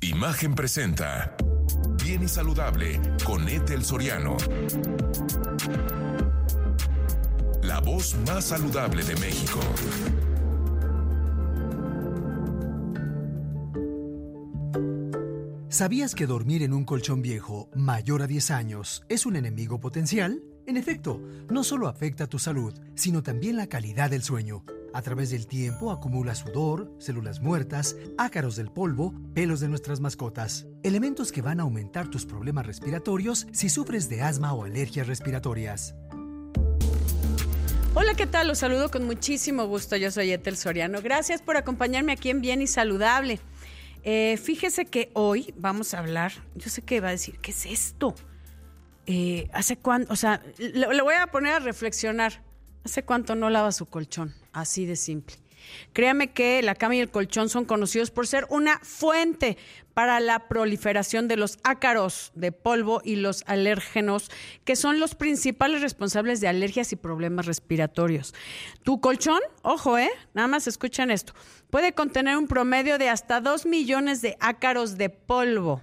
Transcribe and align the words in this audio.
Imagen 0.00 0.54
presenta 0.54 1.34
Bien 2.04 2.22
y 2.22 2.28
Saludable 2.28 3.00
con 3.24 3.48
Ethel 3.48 3.84
Soriano. 3.84 4.36
La 7.62 7.80
voz 7.80 8.14
más 8.24 8.44
saludable 8.44 9.02
de 9.02 9.16
México. 9.16 9.58
¿Sabías 15.68 16.14
que 16.14 16.26
dormir 16.26 16.62
en 16.62 16.74
un 16.74 16.84
colchón 16.84 17.20
viejo 17.20 17.68
mayor 17.74 18.22
a 18.22 18.28
10 18.28 18.52
años 18.52 19.04
es 19.08 19.26
un 19.26 19.34
enemigo 19.34 19.80
potencial? 19.80 20.44
En 20.66 20.76
efecto, 20.76 21.20
no 21.50 21.64
solo 21.64 21.88
afecta 21.88 22.28
tu 22.28 22.38
salud, 22.38 22.72
sino 22.94 23.24
también 23.24 23.56
la 23.56 23.66
calidad 23.66 24.10
del 24.10 24.22
sueño. 24.22 24.64
A 24.94 25.02
través 25.02 25.30
del 25.30 25.46
tiempo 25.46 25.92
acumula 25.92 26.34
sudor, 26.34 26.90
células 26.98 27.40
muertas, 27.40 27.94
ácaros 28.16 28.56
del 28.56 28.70
polvo, 28.70 29.12
pelos 29.34 29.60
de 29.60 29.68
nuestras 29.68 30.00
mascotas, 30.00 30.66
elementos 30.82 31.30
que 31.30 31.42
van 31.42 31.60
a 31.60 31.64
aumentar 31.64 32.08
tus 32.08 32.24
problemas 32.24 32.66
respiratorios 32.66 33.46
si 33.52 33.68
sufres 33.68 34.08
de 34.08 34.22
asma 34.22 34.54
o 34.54 34.64
alergias 34.64 35.06
respiratorias. 35.06 35.94
Hola, 37.94 38.14
¿qué 38.14 38.26
tal? 38.26 38.48
Los 38.48 38.58
saludo 38.58 38.90
con 38.90 39.04
muchísimo 39.04 39.66
gusto. 39.66 39.96
Yo 39.96 40.10
soy 40.10 40.30
Etel 40.30 40.56
Soriano. 40.56 41.02
Gracias 41.02 41.42
por 41.42 41.56
acompañarme 41.56 42.12
aquí 42.12 42.30
en 42.30 42.40
Bien 42.40 42.62
y 42.62 42.66
Saludable. 42.66 43.40
Eh, 44.04 44.38
fíjese 44.42 44.86
que 44.86 45.10
hoy 45.12 45.52
vamos 45.58 45.92
a 45.92 45.98
hablar, 45.98 46.32
yo 46.54 46.70
sé 46.70 46.80
que 46.82 47.00
va 47.00 47.08
a 47.08 47.10
decir, 47.10 47.38
¿qué 47.40 47.50
es 47.50 47.66
esto? 47.66 48.14
Eh, 49.06 49.50
¿Hace 49.52 49.76
cuánto? 49.76 50.12
O 50.12 50.16
sea, 50.16 50.42
le 50.58 51.02
voy 51.02 51.14
a 51.14 51.26
poner 51.26 51.54
a 51.54 51.58
reflexionar. 51.58 52.42
¿Hace 52.84 53.02
cuánto 53.02 53.34
no 53.34 53.50
lava 53.50 53.72
su 53.72 53.84
colchón? 53.84 54.34
Así 54.52 54.86
de 54.86 54.96
simple. 54.96 55.36
Créame 55.92 56.32
que 56.32 56.62
la 56.62 56.74
cama 56.74 56.96
y 56.96 57.00
el 57.00 57.10
colchón 57.10 57.48
son 57.48 57.64
conocidos 57.64 58.10
por 58.10 58.26
ser 58.26 58.46
una 58.50 58.78
fuente 58.80 59.58
para 59.94 60.20
la 60.20 60.48
proliferación 60.48 61.28
de 61.28 61.36
los 61.36 61.58
ácaros 61.64 62.30
de 62.34 62.52
polvo 62.52 63.00
y 63.04 63.16
los 63.16 63.42
alérgenos, 63.46 64.30
que 64.64 64.76
son 64.76 65.00
los 65.00 65.14
principales 65.14 65.82
responsables 65.82 66.40
de 66.40 66.48
alergias 66.48 66.92
y 66.92 66.96
problemas 66.96 67.46
respiratorios. 67.46 68.34
Tu 68.84 69.00
colchón, 69.00 69.40
ojo, 69.62 69.98
¿eh? 69.98 70.10
Nada 70.34 70.48
más 70.48 70.66
escuchen 70.66 71.10
esto, 71.10 71.34
puede 71.70 71.92
contener 71.92 72.36
un 72.36 72.46
promedio 72.46 72.98
de 72.98 73.08
hasta 73.08 73.40
2 73.40 73.66
millones 73.66 74.22
de 74.22 74.36
ácaros 74.40 74.96
de 74.98 75.10
polvo. 75.10 75.82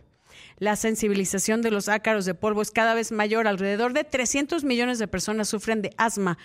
La 0.58 0.78
sensibilización 0.78 1.62
de 1.62 1.72
los 1.72 1.90
ácaros 1.90 2.24
de 2.24 2.34
polvo 2.34 2.62
es 2.62 2.72
cada 2.72 2.94
vez 2.94 3.12
mayor. 3.12 3.46
Alrededor 3.46 3.92
de 3.92 4.06
300 4.06 4.64
millones 4.64 5.00
de 5.00 5.08
personas 5.08 5.50
sufren 5.50 5.82
de 5.82 5.92
asma 5.98 6.38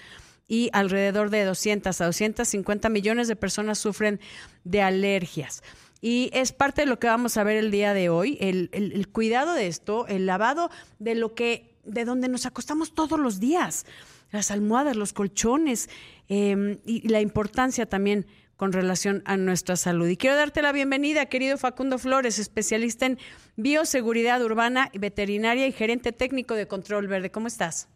y 0.51 0.69
alrededor 0.73 1.31
de 1.31 1.45
200 1.45 2.01
a 2.01 2.06
250 2.06 2.89
millones 2.89 3.29
de 3.29 3.37
personas 3.37 3.79
sufren 3.79 4.19
de 4.65 4.83
alergias. 4.83 5.62
Y 6.01 6.29
es 6.33 6.51
parte 6.51 6.83
de 6.83 6.87
lo 6.89 6.98
que 6.98 7.07
vamos 7.07 7.37
a 7.37 7.45
ver 7.45 7.57
el 7.57 7.70
día 7.70 7.95
de 7.95 8.09
hoy, 8.09 8.37
el, 8.41 9.09
cuidado 9.12 9.55
de 9.55 9.69
esto, 9.69 10.09
el 10.09 10.27
lavado 10.27 10.69
de 10.98 11.15
lo 11.15 11.37
que, 11.37 11.79
de 11.84 12.05
donde 12.05 12.27
nos 12.27 12.47
acostamos 12.47 12.95
todos 12.95 13.20
los 13.20 13.39
días, 13.39 13.87
las 14.33 14.51
almohadas, 14.51 14.97
los 14.97 15.12
colchones 15.12 15.89
em, 16.27 16.79
y 16.85 17.07
la 17.09 17.20
importancia 17.20 17.87
también 17.87 18.27
con 18.57 18.73
relación 18.73 19.23
a 19.27 19.37
nuestra 19.37 19.77
salud. 19.77 20.09
Y 20.09 20.17
quiero 20.17 20.35
darte 20.35 20.62
la 20.62 20.73
bienvenida, 20.73 21.27
querido 21.27 21.59
Facundo 21.59 21.97
Flores, 21.97 22.41
especialista 22.41 23.07
en 23.07 23.20
bioseguridad 23.55 24.42
urbana 24.42 24.89
y 24.92 24.98
veterinaria 24.98 25.69
y 25.69 25.73
gerente 25.73 26.11
técnico 26.11 26.55
de 26.55 26.67
Control 26.67 27.07
Verde. 27.07 27.31
¿Cómo 27.31 27.47
estás? 27.47 27.89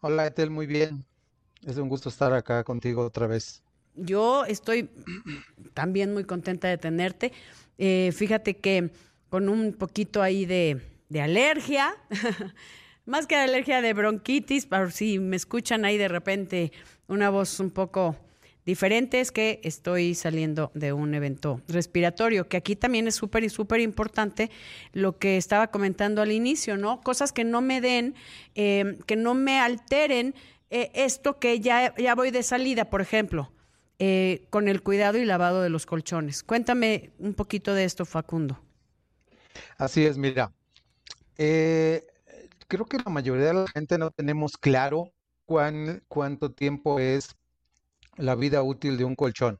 Hola, 0.00 0.26
Etel, 0.26 0.50
muy 0.50 0.66
bien. 0.66 1.07
Es 1.66 1.76
un 1.76 1.88
gusto 1.88 2.08
estar 2.08 2.32
acá 2.32 2.64
contigo 2.64 3.02
otra 3.02 3.26
vez. 3.26 3.62
Yo 3.94 4.44
estoy 4.44 4.88
también 5.74 6.12
muy 6.12 6.24
contenta 6.24 6.68
de 6.68 6.78
tenerte. 6.78 7.32
Eh, 7.78 8.12
fíjate 8.14 8.56
que 8.56 8.90
con 9.28 9.48
un 9.48 9.72
poquito 9.72 10.22
ahí 10.22 10.46
de, 10.46 10.80
alergia, 11.20 11.94
más 13.06 13.26
que 13.26 13.36
de 13.36 13.42
alergia 13.42 13.82
de 13.82 13.92
bronquitis, 13.92 14.66
por 14.66 14.92
si 14.92 15.18
me 15.18 15.36
escuchan 15.36 15.84
ahí 15.84 15.98
de 15.98 16.08
repente 16.08 16.72
una 17.08 17.30
voz 17.30 17.60
un 17.60 17.70
poco 17.70 18.16
diferente, 18.64 19.20
es 19.20 19.32
que 19.32 19.60
estoy 19.64 20.14
saliendo 20.14 20.70
de 20.74 20.92
un 20.92 21.14
evento 21.14 21.62
respiratorio, 21.68 22.48
que 22.48 22.58
aquí 22.58 22.76
también 22.76 23.08
es 23.08 23.14
súper 23.14 23.44
y 23.44 23.48
súper 23.48 23.80
importante 23.80 24.50
lo 24.92 25.18
que 25.18 25.38
estaba 25.38 25.68
comentando 25.68 26.20
al 26.20 26.32
inicio, 26.32 26.76
¿no? 26.76 27.00
Cosas 27.00 27.32
que 27.32 27.44
no 27.44 27.62
me 27.62 27.80
den, 27.80 28.14
eh, 28.54 28.98
que 29.06 29.16
no 29.16 29.32
me 29.32 29.58
alteren 29.58 30.34
eh, 30.70 30.90
esto 30.94 31.38
que 31.38 31.60
ya, 31.60 31.94
ya 31.96 32.14
voy 32.14 32.30
de 32.30 32.42
salida, 32.42 32.90
por 32.90 33.00
ejemplo, 33.00 33.52
eh, 33.98 34.46
con 34.50 34.68
el 34.68 34.82
cuidado 34.82 35.18
y 35.18 35.24
lavado 35.24 35.62
de 35.62 35.70
los 35.70 35.86
colchones. 35.86 36.42
Cuéntame 36.42 37.12
un 37.18 37.34
poquito 37.34 37.74
de 37.74 37.84
esto, 37.84 38.04
Facundo. 38.04 38.60
Así 39.76 40.04
es, 40.04 40.18
mira, 40.18 40.52
eh, 41.36 42.06
creo 42.68 42.84
que 42.84 42.98
la 42.98 43.10
mayoría 43.10 43.46
de 43.46 43.54
la 43.54 43.66
gente 43.68 43.98
no 43.98 44.10
tenemos 44.10 44.56
claro 44.58 45.12
cuán, 45.46 46.04
cuánto 46.08 46.52
tiempo 46.52 47.00
es 47.00 47.34
la 48.16 48.34
vida 48.34 48.62
útil 48.62 48.98
de 48.98 49.04
un 49.04 49.14
colchón. 49.14 49.58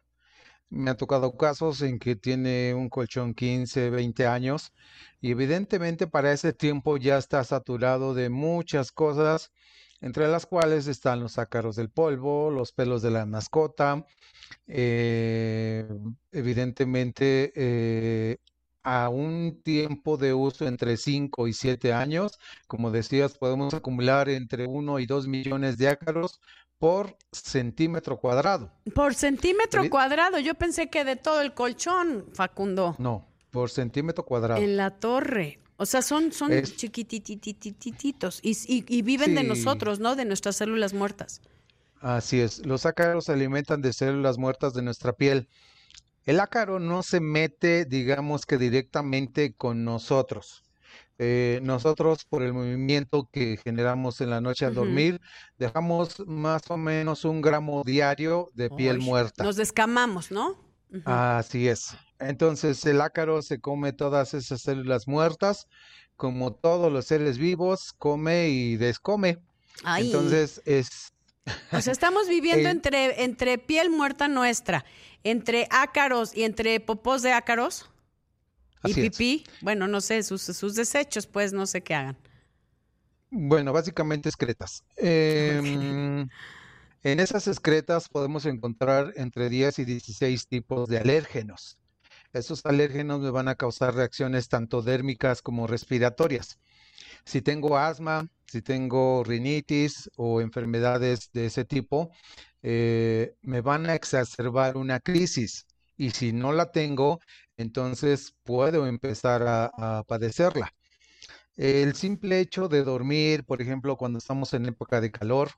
Me 0.69 0.91
ha 0.91 0.97
tocado 0.97 1.37
casos 1.39 1.81
en 1.81 1.99
que 1.99 2.15
tiene 2.15 2.75
un 2.75 2.91
colchón 2.91 3.33
15, 3.33 3.89
20 3.89 4.27
años 4.27 4.73
y 5.21 5.31
evidentemente 5.31 6.07
para 6.07 6.33
ese 6.33 6.53
tiempo 6.53 6.99
ya 6.99 7.17
está 7.17 7.43
saturado 7.43 8.13
de 8.13 8.29
muchas 8.29 8.93
cosas 8.93 9.51
entre 10.01 10.29
las 10.29 10.47
cuales 10.47 10.87
están 10.87 11.21
los 11.21 11.39
ácaros 11.39 11.77
del 11.77 11.91
polvo, 11.91 12.51
los 12.51 12.73
pelos 12.73 13.03
de 13.03 13.11
la 13.11 13.27
mascota, 13.27 14.07
eh, 14.67 15.87
evidentemente 16.33 17.53
eh, 17.55 18.39
a 18.83 19.09
un 19.09 19.61
tiempo 19.63 20.17
de 20.17 20.33
uso 20.33 20.67
entre 20.67 20.97
5 20.97 21.49
y 21.49 21.53
7 21.53 21.93
años, 21.93 22.39
como 22.67 22.91
decías, 22.91 23.37
podemos 23.37 23.75
acumular 23.75 24.29
entre 24.29 24.67
1 24.67 24.99
y 25.01 25.07
2 25.07 25.27
millones 25.27 25.79
de 25.79 25.89
ácaros 25.89 26.41
por 26.79 27.17
centímetro 27.33 28.19
cuadrado. 28.19 28.71
Por 28.95 29.15
centímetro 29.15 29.91
cuadrado, 29.91 30.39
yo 30.39 30.55
pensé 30.55 30.89
que 30.89 31.05
de 31.05 31.17
todo 31.17 31.41
el 31.41 31.53
colchón, 31.53 32.27
Facundo. 32.33 32.95
No, 32.99 33.27
por 33.51 33.71
centímetro 33.71 34.25
cuadrado. 34.25 34.63
En 34.63 34.77
la 34.77 34.99
torre. 34.99 35.61
O 35.81 35.87
sea, 35.87 36.03
son, 36.03 36.33
son 36.33 36.51
chiquitititititos 36.65 38.41
y, 38.43 38.57
y, 38.67 39.03
viven 39.03 39.37
de 39.37 39.45
nosotros, 39.45 40.01
¿no? 40.01 40.17
De 40.17 40.25
nuestras 40.25 40.57
células 40.57 40.93
muertas. 40.93 41.41
Así 42.01 42.41
es. 42.41 42.67
Los 42.67 42.85
ácaros 42.85 43.27
se 43.27 43.33
alimentan 43.33 43.81
de 43.81 43.93
células 43.93 44.39
muertas 44.39 44.75
de 44.75 44.83
nuestra 44.83 45.13
piel. 45.13 45.49
El 46.25 46.41
ácaro 46.41 46.81
no 46.81 47.05
se 47.05 47.21
mete, 47.21 47.85
digamos 47.85 48.45
que 48.45 48.59
directamente 48.59 49.55
con 49.55 49.85
nosotros. 49.85 50.65
Eh, 51.17 51.61
nosotros, 51.63 52.25
por 52.29 52.43
el 52.43 52.53
movimiento 52.53 53.29
que 53.33 53.57
generamos 53.63 54.21
en 54.21 54.31
la 54.31 54.41
noche 54.41 54.67
al 54.67 54.75
dormir, 54.75 55.21
dejamos 55.59 56.27
más 56.27 56.63
o 56.71 56.77
menos 56.77 57.25
un 57.25 57.41
gramo 57.41 57.85
diario 57.85 58.51
de 58.55 58.69
piel 58.69 58.99
muerta. 58.99 59.45
Nos 59.45 59.57
descamamos, 59.57 60.33
¿no? 60.33 60.68
Así 61.05 61.69
es. 61.69 61.97
Entonces 62.19 62.85
el 62.87 63.01
ácaro 63.01 63.43
se 63.43 63.61
come 63.61 63.93
todas 63.93 64.35
esas 64.35 64.63
células 64.63 65.07
muertas, 65.07 65.69
como 66.17 66.53
todos 66.53 66.93
los 66.93 67.07
seres 67.07 67.39
vivos, 67.39 67.93
come 67.97 68.49
y 68.49 68.77
descome. 68.77 69.39
Entonces 69.97 70.61
es... 70.65 71.13
O 71.73 71.81
sea, 71.81 71.93
estamos 71.93 72.29
viviendo 72.29 72.69
entre, 72.69 73.23
entre 73.25 73.59
piel 73.59 73.91
muerta 73.91 74.29
nuestra, 74.29 74.85
entre 75.25 75.67
ácaros 75.71 76.37
y 76.37 76.45
entre 76.45 76.81
popós 76.81 77.23
de 77.23 77.33
ácaros 77.33 77.89
y 78.85 78.95
pipí. 78.95 79.45
Bueno, 79.61 79.87
no 79.89 80.01
sé, 80.01 80.23
sus, 80.23 80.43
sus 80.43 80.75
desechos, 80.75 81.27
pues 81.27 81.53
no 81.53 81.67
sé 81.67 81.83
qué 81.83 81.95
hagan. 81.95 82.17
Bueno, 83.31 83.73
básicamente 83.73 84.29
excretas. 84.29 84.85
Eh, 84.97 86.27
en 87.03 87.21
esas 87.21 87.47
excretas 87.49 88.09
podemos 88.09 88.47
encontrar 88.47 89.13
entre 89.17 89.49
10 89.49 89.79
y 89.81 89.85
16 89.85 90.49
tipos 90.49 90.89
de 90.89 90.99
alérgenos. 90.99 91.79
Esos 92.33 92.65
alérgenos 92.67 93.21
me 93.21 93.31
van 93.31 93.49
a 93.49 93.55
causar 93.55 93.95
reacciones 93.95 94.49
tanto 94.49 94.83
dérmicas 94.83 95.41
como 95.43 95.67
respiratorias. 95.67 96.59
Si 97.25 97.43
tengo 97.43 97.79
asma, 97.79 98.29
si 98.47 98.63
tengo 98.63 99.25
rinitis 99.25 100.11
o 100.17 100.41
enfermedades 100.41 101.31
de 101.33 101.47
ese 101.47 101.65
tipo, 101.65 102.11
eh, 102.63 103.35
me 103.43 103.61
van 103.61 103.89
a 103.89 103.95
exacerbar 103.95 104.77
una 104.77 105.01
crisis. 105.01 105.67
Y 105.97 106.11
si 106.11 106.33
no 106.33 106.53
la 106.53 106.71
tengo, 106.71 107.21
entonces 107.57 108.35
puedo 108.45 108.87
empezar 108.87 109.45
a 109.47 110.05
padecerla. 110.07 110.73
El 111.59 111.97
simple 111.97 112.39
hecho 112.39 112.69
de 112.69 112.85
dormir, 112.85 113.45
por 113.45 113.61
ejemplo, 113.61 113.97
cuando 113.97 114.19
estamos 114.19 114.55
en 114.55 114.67
época 114.67 115.01
de 115.01 115.11
calor, 115.11 115.51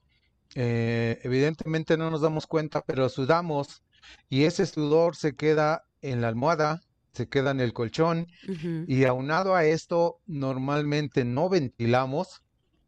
eh, 0.54 1.20
evidentemente 1.22 1.96
no 1.96 2.10
nos 2.10 2.20
damos 2.20 2.46
cuenta, 2.46 2.82
pero 2.82 3.08
sudamos 3.08 3.82
y 4.28 4.44
ese 4.44 4.66
sudor 4.66 5.16
se 5.16 5.34
queda 5.34 5.84
en 6.02 6.20
la 6.20 6.28
almohada, 6.28 6.80
se 7.12 7.28
queda 7.28 7.50
en 7.50 7.60
el 7.60 7.72
colchón 7.72 8.26
y 8.86 9.04
aunado 9.04 9.54
a 9.54 9.64
esto 9.64 10.20
normalmente 10.26 11.24
no 11.24 11.48
ventilamos, 11.48 12.42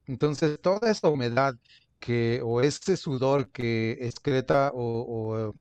entonces 0.07 0.61
toda 0.61 0.91
esa 0.91 1.09
humedad 1.09 1.55
que 1.99 2.41
o 2.43 2.61
ese 2.61 2.97
sudor 2.97 3.51
que 3.51 3.99
excreta 4.01 4.71
o, 4.75 5.55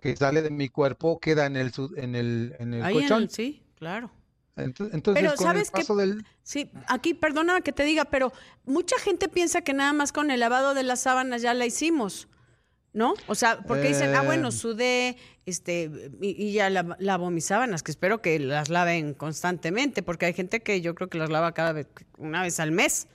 que 0.00 0.16
sale 0.16 0.42
de 0.42 0.50
mi 0.50 0.68
cuerpo 0.68 1.18
queda 1.20 1.46
en 1.46 1.56
el 1.56 1.72
en 1.96 2.14
el, 2.14 2.56
en 2.58 2.74
el 2.74 2.92
colchón. 2.92 3.28
sí, 3.28 3.62
claro. 3.76 4.10
Entonces, 4.58 5.02
Pero, 5.14 5.34
con 5.36 5.46
¿sabes 5.46 5.70
el 5.74 5.96
del... 5.96 6.26
Sí, 6.42 6.70
aquí, 6.88 7.14
perdona 7.14 7.60
que 7.60 7.72
te 7.72 7.84
diga, 7.84 8.06
pero 8.06 8.32
mucha 8.64 8.98
gente 8.98 9.28
piensa 9.28 9.62
que 9.62 9.72
nada 9.74 9.92
más 9.92 10.12
con 10.12 10.30
el 10.30 10.40
lavado 10.40 10.74
de 10.74 10.82
las 10.82 11.00
sábanas 11.00 11.42
ya 11.42 11.54
la 11.54 11.66
hicimos, 11.66 12.28
¿no? 12.92 13.14
O 13.28 13.34
sea, 13.34 13.60
porque 13.66 13.88
dicen, 13.88 14.14
ah, 14.14 14.22
bueno, 14.22 14.48
Eh. 14.48 14.52
sudé, 14.52 15.16
este, 15.46 15.90
y, 16.20 16.30
y 16.42 16.52
ya 16.52 16.70
la- 16.70 16.96
lavo 17.00 17.30
mis 17.30 17.46
sábanas, 17.46 17.82
que 17.82 17.90
espero 17.90 18.22
que 18.22 18.38
las 18.38 18.68
laven 18.70 19.14
constantemente, 19.14 20.02
porque 20.02 20.26
hay 20.26 20.34
gente 20.34 20.60
que 20.62 20.80
yo 20.80 20.94
creo 20.94 21.08
que 21.08 21.18
las 21.18 21.30
lava 21.30 21.52
cada 21.52 21.72
vez, 21.72 21.88
una 22.18 22.42
vez 22.42 22.60
al 22.60 22.72
mes. 22.72 23.08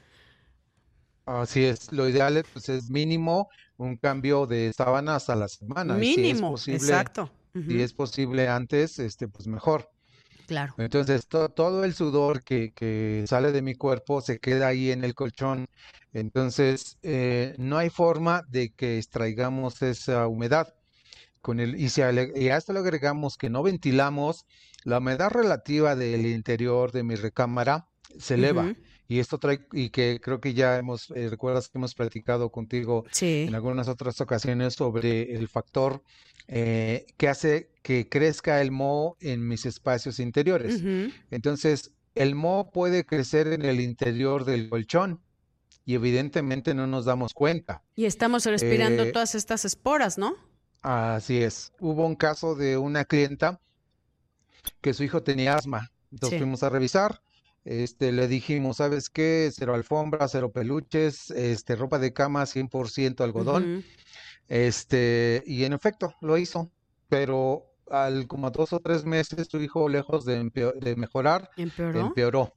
Así 1.26 1.64
es, 1.64 1.92
lo 1.92 2.08
ideal 2.10 2.36
es, 2.38 2.46
pues, 2.52 2.68
es 2.70 2.90
mínimo 2.90 3.50
un 3.78 3.96
cambio 3.98 4.46
de 4.46 4.74
sábanas 4.74 5.30
a 5.30 5.36
la 5.36 5.48
semana. 5.48 6.02
y 6.02 6.06
si 6.06 6.28
es 6.30 6.42
Mínimo, 6.42 6.48
posible, 6.50 6.76
exacto. 6.76 7.32
Si 7.68 7.80
Ujú, 7.80 7.82
es 7.82 7.94
posible 7.94 8.48
antes, 8.50 9.00
este, 9.00 9.28
pues 9.30 9.48
mejor. 9.48 9.90
Claro. 10.48 10.74
Entonces, 10.78 11.28
to- 11.28 11.50
todo 11.50 11.84
el 11.84 11.94
sudor 11.94 12.44
que, 12.44 12.72
que 12.74 13.24
sale 13.28 13.52
de 13.52 13.62
mi 13.62 13.76
cuerpo 13.76 14.22
se 14.22 14.40
queda 14.40 14.68
ahí 14.68 14.92
en 14.92 15.04
el 15.04 15.14
colchón. 15.16 15.68
Entonces, 16.12 16.98
eh, 17.02 17.56
no 17.58 17.78
hay 17.78 17.90
forma 17.90 18.44
de 18.50 18.72
que 18.72 18.98
extraigamos 18.98 19.82
esa 19.82 20.28
humedad. 20.28 20.74
Con 21.42 21.60
el, 21.60 21.76
y, 21.80 21.90
si 21.90 22.02
y 22.02 22.50
a 22.50 22.58
esto 22.58 22.72
le 22.74 22.80
agregamos 22.80 23.38
que 23.38 23.50
no 23.50 23.64
ventilamos, 23.64 24.46
la 24.84 25.00
humedad 25.00 25.30
relativa 25.32 25.96
del 25.96 26.26
interior 26.26 26.92
de 26.92 27.04
mi 27.04 27.16
recámara 27.16 27.88
se 28.20 28.36
eleva. 28.36 28.74
Y 29.08 29.20
esto 29.20 29.38
trae, 29.38 29.68
y 29.74 29.90
que 29.90 30.20
creo 30.22 30.40
que 30.40 30.54
ya 30.54 30.78
hemos, 30.78 31.12
eh, 31.12 31.30
recuerdas 31.30 31.68
que 31.68 31.78
hemos 31.78 31.94
platicado 31.94 32.50
contigo 32.52 33.04
Sí. 33.12 33.46
en 33.48 33.54
algunas 33.56 33.88
otras 33.88 34.20
ocasiones 34.22 34.74
sobre 34.76 35.36
el 35.36 35.48
factor 35.50 36.02
eh, 36.48 37.06
que 37.18 37.30
hace 37.30 37.70
que 37.84 38.10
crezca 38.10 38.62
el 38.62 38.72
moho 38.72 39.16
en 39.22 39.48
mis 39.48 39.66
espacios 39.66 40.20
interiores. 40.20 40.82
Entonces, 41.32 41.92
el 42.16 42.36
moho 42.36 42.70
puede 42.72 43.06
crecer 43.06 43.48
en 43.48 43.64
el 43.64 43.80
interior 43.80 44.44
del 44.46 44.70
colchón 44.70 45.22
y 45.86 45.96
evidentemente 45.96 46.74
no 46.74 46.86
nos 46.88 47.06
damos 47.06 47.34
cuenta. 47.34 47.82
Y 47.96 48.06
estamos 48.06 48.46
respirando 48.46 49.04
Eh, 49.04 49.12
todas 49.14 49.36
estas 49.36 49.64
esporas, 49.66 50.18
¿no? 50.18 50.36
Así 50.82 51.42
es. 51.42 51.72
Hubo 51.80 52.06
un 52.06 52.16
caso 52.16 52.56
de 52.56 52.78
una 52.78 53.06
clienta 53.06 53.60
que 54.82 54.94
su 54.94 55.04
hijo 55.04 55.24
tenía 55.24 55.56
asma. 55.56 55.92
Entonces 56.12 56.38
Sí. 56.38 56.42
fuimos 56.44 56.62
a 56.64 56.70
revisar. 56.70 57.22
Este, 57.66 58.12
le 58.12 58.28
dijimos, 58.28 58.78
¿sabes 58.78 59.10
qué? 59.10 59.50
Cero 59.54 59.74
alfombra, 59.74 60.28
cero 60.28 60.52
peluches, 60.52 61.32
este, 61.32 61.76
ropa 61.76 61.98
de 62.00 62.14
cama 62.14 62.46
100% 62.46 63.22
algodón. 63.24 63.84
Este, 64.48 65.44
y 65.46 65.64
en 65.64 65.74
efecto, 65.74 66.14
lo 66.22 66.38
hizo. 66.38 66.72
Pero 67.10 67.66
al 67.90 68.28
como 68.28 68.48
a 68.48 68.50
dos 68.50 68.74
o 68.74 68.80
tres 68.80 69.06
meses, 69.06 69.48
su 69.50 69.62
hijo, 69.62 69.88
lejos 69.88 70.26
de, 70.26 70.96
mejorar, 70.98 71.50
¿Empeoró? 72.02 72.54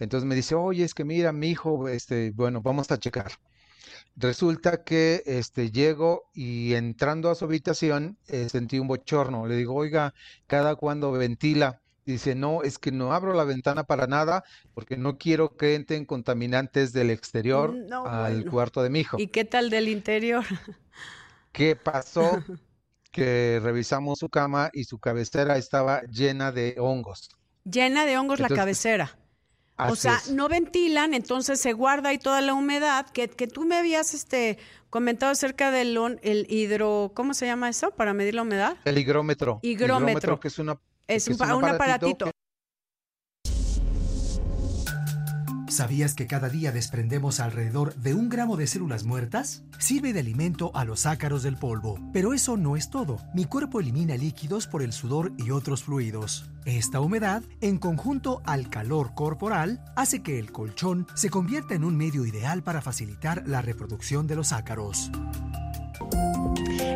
Entonces 0.00 0.26
me 0.26 0.34
dice, 0.34 0.56
oye, 0.56 0.84
es 0.84 0.94
que 0.94 1.04
mira, 1.04 1.32
mi 1.32 1.50
hijo, 1.50 1.88
este, 1.88 2.32
bueno, 2.32 2.60
vamos 2.60 2.90
a 2.90 2.98
checar. 2.98 3.30
Resulta 4.16 4.82
que 4.82 5.22
este, 5.26 5.70
llego 5.70 6.24
y 6.34 6.74
entrando 6.74 7.30
a 7.30 7.36
su 7.36 7.44
habitación 7.44 8.18
eh, 8.26 8.48
sentí 8.48 8.80
un 8.80 8.88
bochorno. 8.88 9.46
Le 9.46 9.54
digo, 9.54 9.74
oiga, 9.74 10.12
¿cada 10.46 10.74
cuándo 10.74 11.12
ventila? 11.12 11.80
Dice, 12.08 12.34
no, 12.34 12.62
es 12.62 12.78
que 12.78 12.90
no 12.90 13.12
abro 13.12 13.34
la 13.34 13.44
ventana 13.44 13.84
para 13.84 14.06
nada 14.06 14.42
porque 14.72 14.96
no 14.96 15.18
quiero 15.18 15.58
que 15.58 15.74
entren 15.74 16.06
contaminantes 16.06 16.94
del 16.94 17.10
exterior 17.10 17.74
No, 17.74 18.06
al 18.06 18.36
bueno. 18.36 18.50
cuarto 18.50 18.82
de 18.82 18.88
mi 18.88 19.00
hijo. 19.00 19.18
¿Y 19.20 19.26
qué 19.26 19.44
tal 19.44 19.68
del 19.68 19.90
interior? 19.90 20.42
¿Qué 21.52 21.76
pasó? 21.76 22.30
Que 23.10 23.58
revisamos 23.62 24.18
su 24.18 24.28
cama 24.28 24.70
y 24.72 24.84
su 24.84 24.98
cabecera 24.98 25.56
estaba 25.56 26.02
llena 26.02 26.52
de 26.52 26.76
hongos. 26.78 27.30
Llena 27.64 28.04
de 28.04 28.16
hongos 28.18 28.38
la 28.38 28.48
cabecera. 28.48 29.18
O 29.78 29.96
sea, 29.96 30.16
es. 30.16 30.30
no 30.30 30.48
ventilan, 30.48 31.14
entonces 31.14 31.58
se 31.58 31.72
guarda 31.72 32.10
ahí 32.10 32.18
toda 32.18 32.40
la 32.42 32.52
humedad 32.52 33.06
que, 33.10 33.28
que 33.28 33.46
tú 33.46 33.64
me 33.64 33.76
habías 33.76 34.12
este, 34.12 34.58
comentado 34.90 35.32
acerca 35.32 35.70
del 35.70 35.96
el 36.22 36.46
hidro, 36.50 37.12
¿cómo 37.14 37.32
se 37.34 37.46
llama 37.46 37.68
eso? 37.68 37.90
Para 37.92 38.12
medir 38.12 38.34
la 38.34 38.42
humedad. 38.42 38.76
El 38.84 38.98
higrómetro. 38.98 39.58
Higrómetro. 39.62 40.38
que 40.38 40.48
es 40.48 40.58
una 40.58 40.78
Es 41.08 41.26
un, 41.26 41.32
es 41.32 41.38
pa- 41.38 41.46
un 41.56 41.64
un 41.64 41.68
aparatito 41.70 42.26
aparatito. 42.26 42.30
¿Sabías 45.70 46.14
que 46.14 46.26
cada 46.26 46.48
día 46.48 46.72
desprendemos 46.72 47.38
alrededor 47.40 47.94
de 47.94 48.12
un 48.12 48.28
gramo 48.28 48.56
de 48.56 48.66
células 48.66 49.04
muertas? 49.04 49.62
Sirve 49.78 50.12
de 50.12 50.20
alimento 50.20 50.72
a 50.74 50.84
los 50.84 51.06
ácaros 51.06 51.42
del 51.44 51.56
polvo. 51.56 51.98
Pero 52.12 52.34
eso 52.34 52.56
no 52.56 52.74
es 52.76 52.90
todo. 52.90 53.18
Mi 53.32 53.44
cuerpo 53.44 53.78
elimina 53.78 54.16
líquidos 54.16 54.66
por 54.66 54.82
el 54.82 54.92
sudor 54.92 55.32
y 55.38 55.50
otros 55.50 55.84
fluidos. 55.84 56.50
Esta 56.64 57.00
humedad, 57.00 57.42
en 57.60 57.78
conjunto 57.78 58.42
al 58.44 58.70
calor 58.70 59.14
corporal, 59.14 59.84
hace 59.94 60.20
que 60.22 60.38
el 60.40 60.50
colchón 60.50 61.06
se 61.14 61.30
convierta 61.30 61.74
en 61.74 61.84
un 61.84 61.96
medio 61.96 62.26
ideal 62.26 62.62
para 62.64 62.80
facilitar 62.82 63.44
la 63.46 63.62
reproducción 63.62 64.26
de 64.26 64.36
los 64.36 64.52
ácaros. 64.52 65.10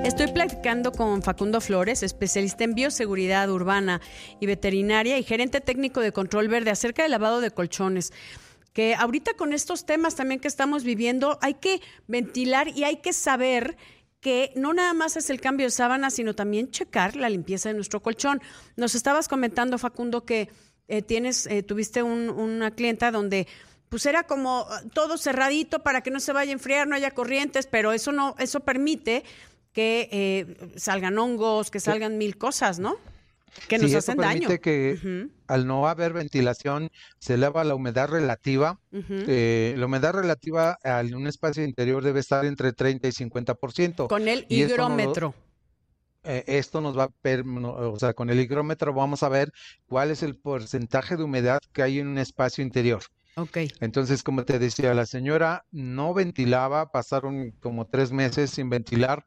Estoy 0.04 0.32
platicando 0.32 0.92
con 0.92 1.22
Facundo 1.22 1.60
Flores, 1.60 2.02
especialista 2.02 2.64
en 2.64 2.74
bioseguridad 2.74 3.48
urbana 3.50 4.00
y 4.40 4.46
veterinaria 4.46 5.16
y 5.18 5.22
gerente 5.22 5.60
técnico 5.60 6.00
de 6.00 6.12
Control 6.12 6.48
Verde 6.48 6.70
acerca 6.70 7.02
del 7.02 7.12
lavado 7.12 7.40
de 7.40 7.50
colchones. 7.52 8.12
Que 8.72 8.94
ahorita 8.94 9.34
con 9.34 9.52
estos 9.52 9.86
temas 9.86 10.14
también 10.16 10.40
que 10.40 10.48
estamos 10.48 10.82
viviendo 10.82 11.38
hay 11.40 11.54
que 11.54 11.80
ventilar 12.08 12.68
y 12.68 12.84
hay 12.84 12.96
que 12.96 13.12
saber 13.12 13.76
que 14.20 14.52
no 14.56 14.72
nada 14.72 14.92
más 14.92 15.16
es 15.16 15.30
el 15.30 15.40
cambio 15.40 15.66
de 15.66 15.70
sábana, 15.70 16.10
sino 16.10 16.34
también 16.34 16.70
checar 16.70 17.16
la 17.16 17.28
limpieza 17.28 17.68
de 17.68 17.74
nuestro 17.74 18.00
colchón. 18.02 18.40
Nos 18.76 18.94
estabas 18.94 19.28
comentando, 19.28 19.78
Facundo, 19.78 20.24
que 20.24 20.48
eh, 20.88 21.02
tienes, 21.02 21.46
eh, 21.46 21.62
tuviste 21.62 22.02
un- 22.02 22.28
una 22.28 22.72
clienta 22.72 23.10
donde 23.12 23.46
pues 23.88 24.06
era 24.06 24.24
como 24.24 24.66
eh, 24.70 24.88
todo 24.94 25.16
cerradito 25.18 25.82
para 25.82 26.02
que 26.02 26.10
no 26.10 26.18
se 26.20 26.32
vaya 26.32 26.50
a 26.50 26.54
enfriar, 26.54 26.86
no 26.88 26.96
haya 26.96 27.10
corrientes, 27.12 27.66
pero 27.66 27.92
eso 27.92 28.10
no, 28.10 28.34
eso 28.38 28.60
permite 28.60 29.22
que 29.72 30.08
eh, 30.12 30.70
salgan 30.76 31.18
hongos, 31.18 31.70
que 31.70 31.80
salgan 31.80 32.18
mil 32.18 32.36
cosas, 32.36 32.78
¿no? 32.78 32.96
Que 33.68 33.76
nos 33.76 33.90
Sí, 33.90 33.96
eso 33.96 33.98
hacen 33.98 34.16
daño. 34.16 34.48
permite 34.48 34.60
que 34.60 34.96
Ujú, 34.98 35.30
al 35.46 35.66
no 35.66 35.86
haber 35.86 36.14
ventilación 36.14 36.90
se 37.18 37.34
eleva 37.34 37.64
la 37.64 37.74
humedad 37.74 38.08
relativa. 38.08 38.80
Eh, 38.92 39.74
la 39.76 39.86
humedad 39.86 40.14
relativa 40.14 40.78
en 40.82 41.14
un 41.14 41.26
espacio 41.26 41.62
interior 41.62 42.02
debe 42.02 42.20
estar 42.20 42.44
entre 42.46 42.72
30 42.72 43.08
y 43.08 43.12
50%. 43.12 44.08
Con 44.08 44.28
el 44.28 44.46
higrómetro. 44.48 45.34
Eh, 46.24 46.44
esto 46.46 46.80
nos 46.80 46.96
va 46.96 47.04
a, 47.04 47.10
o 47.88 47.98
sea, 47.98 48.14
con 48.14 48.30
el 48.30 48.38
higrómetro 48.40 48.94
vamos 48.94 49.22
a 49.22 49.28
ver 49.28 49.52
cuál 49.86 50.10
es 50.12 50.22
el 50.22 50.36
porcentaje 50.36 51.16
de 51.16 51.24
humedad 51.24 51.60
que 51.72 51.82
hay 51.82 51.98
en 51.98 52.06
un 52.08 52.18
espacio 52.18 52.62
interior. 52.64 53.02
Ok. 53.34 53.58
Entonces, 53.80 54.22
como 54.22 54.44
te 54.44 54.58
decía, 54.58 54.94
la 54.94 55.04
señora 55.06 55.64
no 55.72 56.14
ventilaba, 56.14 56.90
pasaron 56.92 57.50
como 57.60 57.86
tres 57.86 58.12
meses 58.12 58.50
sin 58.50 58.70
ventilar 58.70 59.26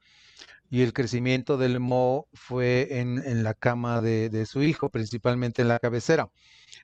y 0.69 0.81
el 0.81 0.93
crecimiento 0.93 1.57
del 1.57 1.79
moho 1.79 2.27
fue 2.33 2.99
en, 2.99 3.21
en 3.25 3.43
la 3.43 3.53
cama 3.53 4.01
de, 4.01 4.29
de 4.29 4.45
su 4.45 4.63
hijo, 4.63 4.89
principalmente 4.89 5.61
en 5.61 5.67
la 5.67 5.79
cabecera. 5.79 6.29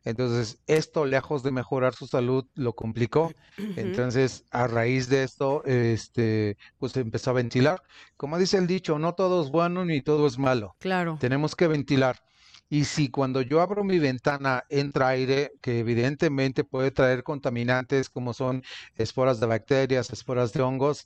Entonces, 0.03 0.59
esto, 0.67 1.05
lejos 1.05 1.43
de 1.43 1.51
mejorar 1.51 1.93
su 1.93 2.07
salud, 2.07 2.45
lo 2.55 2.73
complicó. 2.73 3.31
Entonces, 3.57 4.45
a 4.51 4.67
raíz 4.67 5.09
de 5.09 5.23
esto, 5.23 5.63
este, 5.65 6.57
pues 6.77 6.95
empezó 6.97 7.31
a 7.31 7.33
ventilar. 7.33 7.83
Como 8.17 8.37
dice 8.37 8.57
el 8.57 8.67
dicho, 8.67 8.97
no 8.99 9.13
todo 9.13 9.43
es 9.43 9.51
bueno 9.51 9.85
ni 9.85 10.01
todo 10.01 10.27
es 10.27 10.37
malo. 10.37 10.75
Claro. 10.79 11.17
Tenemos 11.19 11.55
que 11.55 11.67
ventilar. 11.67 12.23
Y 12.71 12.85
si 12.85 13.09
cuando 13.09 13.41
yo 13.41 13.59
abro 13.59 13.83
mi 13.83 13.99
ventana 13.99 14.63
entra 14.69 15.09
aire, 15.09 15.51
que 15.59 15.79
evidentemente 15.79 16.63
puede 16.63 16.89
traer 16.89 17.21
contaminantes 17.21 18.09
como 18.09 18.33
son 18.33 18.63
esporas 18.95 19.41
de 19.41 19.45
bacterias, 19.45 20.09
esporas 20.09 20.53
de 20.53 20.61
hongos, 20.61 21.05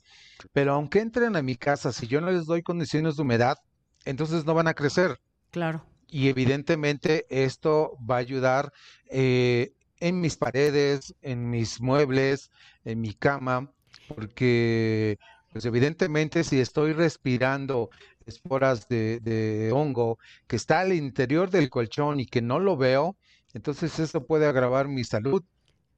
pero 0.52 0.74
aunque 0.74 1.00
entren 1.00 1.34
a 1.34 1.42
mi 1.42 1.56
casa, 1.56 1.92
si 1.92 2.06
yo 2.06 2.20
no 2.20 2.30
les 2.30 2.46
doy 2.46 2.62
condiciones 2.62 3.16
de 3.16 3.22
humedad, 3.22 3.56
entonces 4.04 4.44
no 4.44 4.54
van 4.54 4.68
a 4.68 4.74
crecer. 4.74 5.18
Claro. 5.50 5.84
Y 6.06 6.28
evidentemente 6.28 7.26
esto 7.30 7.98
va 8.08 8.14
a 8.14 8.18
ayudar 8.18 8.72
eh, 9.10 9.72
en 9.98 10.20
mis 10.20 10.36
paredes, 10.36 11.16
en 11.20 11.50
mis 11.50 11.80
muebles, 11.80 12.52
en 12.84 13.00
mi 13.00 13.12
cama, 13.12 13.72
porque 14.06 15.18
pues 15.50 15.64
evidentemente 15.64 16.44
si 16.44 16.60
estoy 16.60 16.92
respirando 16.92 17.90
esporas 18.26 18.88
de, 18.88 19.20
de 19.20 19.70
hongo 19.72 20.18
que 20.46 20.56
está 20.56 20.80
al 20.80 20.92
interior 20.92 21.50
del 21.50 21.70
colchón 21.70 22.20
y 22.20 22.26
que 22.26 22.42
no 22.42 22.58
lo 22.58 22.76
veo, 22.76 23.16
entonces 23.54 23.98
eso 23.98 24.26
puede 24.26 24.46
agravar 24.46 24.88
mi 24.88 25.04
salud. 25.04 25.42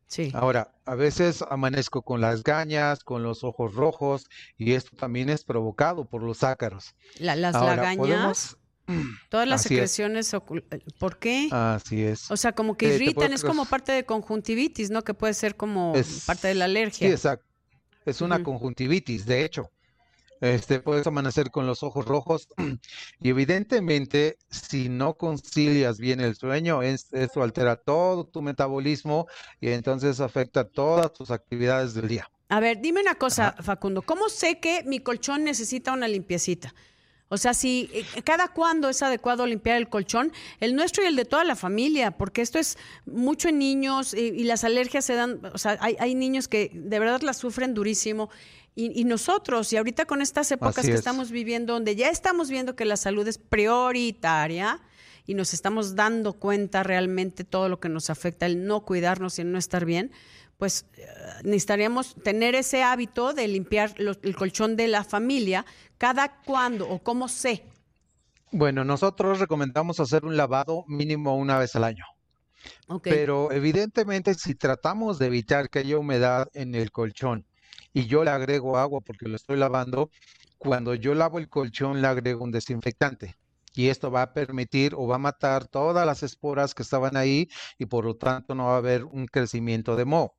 Sí. 0.07 0.31
Ahora, 0.35 0.75
a 0.87 0.95
veces 0.95 1.43
amanezco 1.51 2.03
con 2.03 2.21
las 2.21 2.43
gañas, 2.43 3.05
con 3.05 3.23
los 3.23 3.45
ojos 3.45 3.75
rojos, 3.75 4.27
y 4.57 4.73
esto 4.73 4.97
también 4.97 5.29
es 5.29 5.45
provocado 5.45 6.07
por 6.07 6.23
los 6.23 6.43
ácaros. 6.45 6.95
La- 7.19 7.37
las 7.37 7.55
Ahora, 7.55 7.77
lagañas, 7.77 7.97
podemos... 7.99 8.57
todas 9.29 9.47
las 9.47 9.61
Así 9.61 9.71
secreciones. 9.75 10.33
ocul- 10.33 10.65
¿Por 10.99 11.19
qué? 11.19 11.49
Así 11.51 12.03
es. 12.03 12.31
O 12.31 12.39
sea, 12.39 12.53
como 12.53 12.75
que 12.77 12.91
Eh, 12.91 12.95
irritan, 12.95 13.35
es 13.35 13.45
como 13.45 13.67
parte 13.67 13.93
de 13.93 14.05
conjuntivitis, 14.07 14.89
¿no? 14.91 15.03
Que 15.05 15.13
puede 15.13 15.35
ser 15.35 15.57
como 15.57 15.93
Es- 15.95 16.25
parte 16.25 16.49
de 16.49 16.55
la 16.55 16.65
Sí, 16.67 16.71
alergia. 16.71 17.11
exacto. 17.11 17.45
Es 18.07 18.23
una 18.23 18.43
conjuntivitis, 18.43 19.27
de 19.27 19.45
hecho. 19.45 19.71
Este, 20.41 20.81
puedes 20.81 21.07
amanecer 21.07 21.51
con 21.51 21.67
los 21.67 21.83
ojos 21.83 22.05
rojos 22.05 22.49
y 23.21 23.29
evidentemente 23.29 24.39
si 24.51 24.89
no 24.89 25.15
concilias 25.15 25.99
bien 25.99 26.21
el 26.21 26.37
sueño, 26.37 26.83
eso 26.83 27.43
altera 27.43 27.77
todo 27.77 28.25
tu 28.25 28.41
metabolismo 28.43 29.27
y 29.61 29.71
entonces 29.71 30.21
afecta 30.21 30.65
todas 30.65 31.13
tus 31.13 31.31
actividades 31.31 31.95
del 31.95 32.09
día. 32.09 32.31
A 32.51 32.61
ver, 32.61 32.81
dime 32.81 33.01
una 33.01 33.17
cosa, 33.17 33.55
Facundo, 33.61 34.03
¿cómo 34.03 34.29
sé 34.29 34.59
que 34.59 34.83
mi 34.85 35.01
colchón 35.01 35.45
necesita 35.45 35.93
una 35.93 36.09
limpiecita? 36.09 36.73
O 37.31 37.37
sea, 37.37 37.53
si 37.53 37.91
eh, 37.93 38.23
cada 38.25 38.49
cuándo 38.49 38.89
es 38.89 39.03
adecuado 39.03 39.47
limpiar 39.47 39.77
el 39.77 39.89
colchón, 39.89 40.33
el 40.61 40.75
nuestro 40.75 41.05
y 41.05 41.07
el 41.07 41.17
de 41.17 41.27
toda 41.27 41.45
la 41.45 41.57
familia, 41.57 42.13
porque 42.13 42.41
esto 42.41 42.59
es 42.59 42.79
mucho 43.05 43.51
en 43.51 43.59
niños 43.59 44.15
y, 44.15 44.45
las 44.45 44.65
alergias 44.65 45.05
se 45.05 45.15
dan, 45.15 45.41
o 45.53 45.59
sea, 45.59 45.77
hay, 45.81 45.97
hay, 46.01 46.15
niños 46.15 46.49
que 46.49 46.71
de 46.73 46.99
verdad 46.99 47.21
las 47.21 47.37
sufren 47.37 47.75
durísimo. 47.75 48.31
Y, 48.75 49.05
nosotros, 49.05 49.73
y 49.73 49.77
ahorita 49.77 50.05
con 50.05 50.23
estas 50.23 50.53
épocas 50.53 50.87
que 50.87 50.93
estamos 50.93 51.33
viviendo, 51.33 51.73
donde 51.73 51.97
ya 51.97 52.11
estamos 52.11 52.49
viendo 52.49 52.77
que 52.77 52.85
la 52.85 52.97
salud 52.97 53.27
es 53.27 53.37
prioritaria 53.37 54.81
y 55.27 55.35
nos 55.35 55.53
estamos 55.53 55.97
dando 55.97 56.35
cuenta 56.35 56.85
realmente 56.85 57.43
todo 57.43 57.69
lo 57.69 57.81
que 57.81 57.89
nos 57.89 58.09
afecta, 58.09 58.47
el 58.47 58.65
no 58.65 58.85
cuidarnos 58.85 59.39
y 59.39 59.43
el 59.43 59.51
no 59.51 59.59
estar 59.59 59.85
bien, 59.85 60.13
pues 60.59 60.87
eh, 60.97 61.07
necesitaríamos 61.43 62.15
tener 62.23 62.55
ese 62.55 62.85
hábito 62.85 63.33
de 63.33 63.49
limpiar 63.49 63.95
el 63.99 64.37
colchón 64.37 64.77
de 64.77 64.87
la 64.87 65.03
familia 65.03 65.67
cada 65.99 66.41
cuándo 66.43 66.89
o 66.89 67.01
cómo 67.03 67.27
sé. 67.27 67.65
Bueno, 68.51 68.85
nosotros 68.85 69.41
recomendamos 69.41 70.01
hacer 70.01 70.25
un 70.25 70.37
lavado 70.37 70.85
mínimo 70.87 71.37
una 71.37 71.59
vez 71.59 71.75
al 71.77 71.85
año. 71.85 72.05
Pero 73.03 73.53
evidentemente 73.53 74.35
si 74.35 74.55
tratamos 74.55 75.19
de 75.19 75.27
evitar 75.27 75.69
que 75.69 75.81
haya 75.81 75.99
humedad 75.99 76.49
en 76.55 76.75
el 76.75 76.91
colchón 76.91 77.47
y 77.93 78.07
yo 78.07 78.25
le 78.25 78.31
agrego 78.31 78.79
agua 78.79 79.01
porque 79.01 79.29
lo 79.29 79.37
estoy 79.37 79.57
lavando, 79.59 80.11
cuando 80.59 80.95
yo 80.95 81.15
lavo 81.15 81.39
el 81.39 81.49
colchón 81.49 82.03
le 82.03 82.09
agrego 82.09 82.45
un 82.45 82.53
desinfectante 82.53 83.37
y 83.75 83.89
esto 83.89 84.11
va 84.11 84.23
a 84.23 84.33
permitir 84.35 84.95
o 84.97 85.07
va 85.07 85.17
a 85.17 85.19
matar 85.19 85.67
todas 85.69 86.07
las 86.07 86.23
esporas 86.23 86.75
que 86.75 86.83
estaban 86.83 87.17
ahí 87.17 87.49
y 87.79 87.87
por 87.87 88.05
lo 88.05 88.17
tanto 88.17 88.55
no 88.55 88.67
va 88.67 88.75
a 88.75 88.79
haber 88.79 89.05
un 89.05 89.27
crecimiento 89.27 89.97
de 89.97 90.05
moho. 90.05 90.38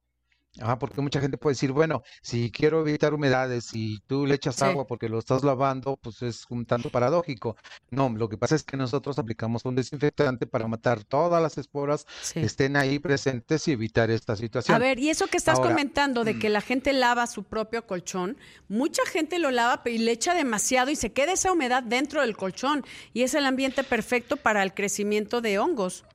Ah, 0.62 0.78
porque 0.78 1.01
mucha 1.01 1.22
gente 1.22 1.38
puede 1.38 1.54
decir, 1.54 1.72
bueno, 1.72 2.04
si 2.22 2.51
quiero 2.51 2.82
evitar 2.82 3.13
humedades 3.13 3.70
y 3.74 4.00
tú 4.08 4.25
le 4.25 4.36
echas 4.36 4.62
agua 4.62 4.86
porque 4.86 5.10
lo 5.10 5.20
estás 5.20 5.44
lavando, 5.44 5.98
pues 5.98 6.22
es 6.22 6.46
un 6.50 6.66
tanto 6.66 6.89
paradójico. 6.89 7.56
No, 7.89 8.10
lo 8.10 8.30
que 8.30 8.38
pasa 8.38 8.56
es 8.56 8.63
que 8.63 8.78
nosotros 8.78 9.20
aplicamos 9.20 9.66
un 9.66 9.75
desinfectante 9.75 10.48
para 10.48 10.68
matar 10.68 11.04
todas 11.04 11.42
las 11.42 11.58
esporas 11.58 12.06
que 12.34 12.42
estén 12.42 12.75
ahí 12.75 13.00
presentes 13.00 13.68
y 13.68 13.72
evitar 13.72 14.10
esta 14.10 14.36
situación. 14.36 14.75
A 14.75 14.80
ver, 14.80 15.00
y 15.00 15.10
eso 15.10 15.28
que 15.28 15.38
estás 15.38 15.60
comentando 15.60 16.24
de 16.24 16.38
que 16.38 16.50
la 16.50 16.62
gente 16.62 16.94
lava 16.94 17.28
su 17.28 17.44
propio 17.44 17.86
colchón, 17.86 18.38
mucha 18.68 19.04
gente 19.06 19.39
lo 19.39 19.51
lava 19.51 19.82
y 19.86 19.98
le 20.00 20.12
echa 20.12 20.34
demasiado 20.34 20.92
y 20.92 20.96
se 20.96 21.12
queda 21.12 21.34
esa 21.34 21.51
humedad 21.51 21.84
dentro 21.84 22.22
del 22.22 22.36
colchón 22.36 22.86
y 23.13 23.24
es 23.24 23.34
el 23.34 23.46
ambiente 23.46 23.84
perfecto 23.84 24.38
para 24.38 24.63
el 24.63 24.74
crecimiento 24.74 25.42
de 25.42 25.60
hongos. 25.60 26.06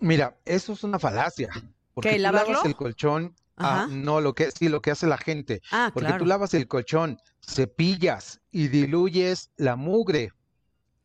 Mira, 0.00 0.36
eso 0.44 0.72
es 0.72 0.84
una 0.84 0.98
falacia. 0.98 1.48
Porque 1.94 2.10
¿Qué, 2.10 2.18
lavas 2.18 2.64
el 2.64 2.76
colchón 2.76 3.34
Ah, 3.56 3.86
no, 3.90 4.20
lo 4.20 4.34
que 4.34 4.50
sí, 4.50 4.68
lo 4.68 4.82
que 4.82 4.90
hace 4.90 5.06
la 5.06 5.18
gente. 5.18 5.62
Ah, 5.70 5.90
porque 5.92 6.12
tú 6.18 6.26
lavas 6.26 6.52
el 6.54 6.68
colchón, 6.68 7.18
cepillas 7.40 8.40
y 8.50 8.68
diluyes 8.68 9.50
la 9.56 9.76
mugre. 9.76 10.32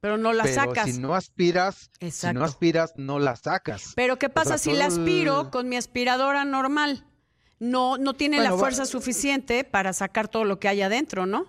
Pero 0.01 0.17
no 0.17 0.33
la 0.33 0.47
sacas. 0.47 0.91
Si 0.91 0.99
no 0.99 1.13
aspiras, 1.13 1.91
si 1.99 2.33
no 2.33 2.43
aspiras, 2.43 2.93
no 2.97 3.19
la 3.19 3.35
sacas. 3.35 3.93
Pero 3.95 4.17
¿qué 4.17 4.29
pasa 4.29 4.57
si 4.57 4.73
la 4.73 4.87
aspiro 4.87 5.51
con 5.51 5.69
mi 5.69 5.77
aspiradora 5.77 6.43
normal? 6.43 7.05
No, 7.59 7.97
no 7.97 8.15
tiene 8.15 8.41
la 8.41 8.53
fuerza 8.53 8.85
suficiente 8.85 9.63
para 9.63 9.93
sacar 9.93 10.27
todo 10.27 10.43
lo 10.43 10.59
que 10.59 10.67
hay 10.67 10.81
adentro, 10.81 11.27
¿no? 11.27 11.45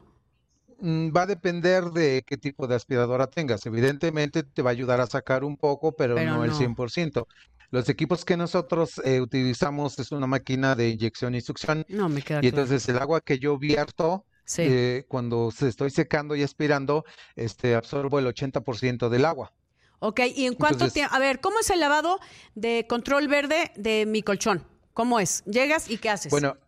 Mm, 0.82 1.16
va 1.16 1.22
a 1.22 1.26
depender 1.26 1.84
de 1.84 2.22
qué 2.26 2.36
tipo 2.36 2.66
de 2.66 2.74
aspiradora 2.74 3.28
tengas. 3.28 3.64
Evidentemente 3.64 4.42
te 4.42 4.62
va 4.62 4.70
a 4.70 4.72
ayudar 4.72 5.00
a 5.00 5.06
sacar 5.06 5.44
un 5.44 5.56
poco, 5.56 5.92
pero, 5.92 6.16
no, 6.16 6.36
no, 6.36 6.44
el 6.44 6.52
100%. 6.52 7.26
Los 7.72 7.88
equipos 7.88 8.26
que 8.26 8.36
nosotros 8.36 9.00
eh, 9.02 9.22
utilizamos 9.22 9.98
es 9.98 10.12
una 10.12 10.26
máquina 10.26 10.74
de 10.74 10.90
inyección 10.90 11.34
y 11.34 11.40
succión. 11.40 11.86
No, 11.88 12.10
me 12.10 12.20
queda 12.20 12.40
Y 12.42 12.48
entonces 12.48 12.86
el 12.90 12.98
agua 12.98 13.22
que 13.22 13.38
yo 13.38 13.56
vierto, 13.56 14.26
eh, 14.58 15.06
cuando 15.08 15.50
se 15.50 15.68
estoy 15.68 15.88
secando 15.88 16.36
y 16.36 16.42
aspirando, 16.42 17.06
este, 17.34 17.74
absorbo 17.74 18.18
el 18.18 18.26
80% 18.26 19.08
del 19.08 19.24
agua. 19.24 19.54
Ok, 20.00 20.20
¿y 20.36 20.44
en 20.44 20.54
cuánto 20.54 20.90
tiempo? 20.90 21.14
A 21.14 21.18
ver, 21.18 21.40
¿cómo 21.40 21.60
es 21.60 21.70
el 21.70 21.80
lavado 21.80 22.20
de 22.54 22.86
control 22.86 23.26
verde 23.28 23.72
de 23.76 24.04
mi 24.04 24.22
colchón? 24.22 24.62
¿Cómo 24.92 25.18
es? 25.18 25.42
¿Llegas 25.46 25.88
y 25.88 25.96
qué 25.96 26.10
haces? 26.10 26.30
Bueno, 26.30 26.58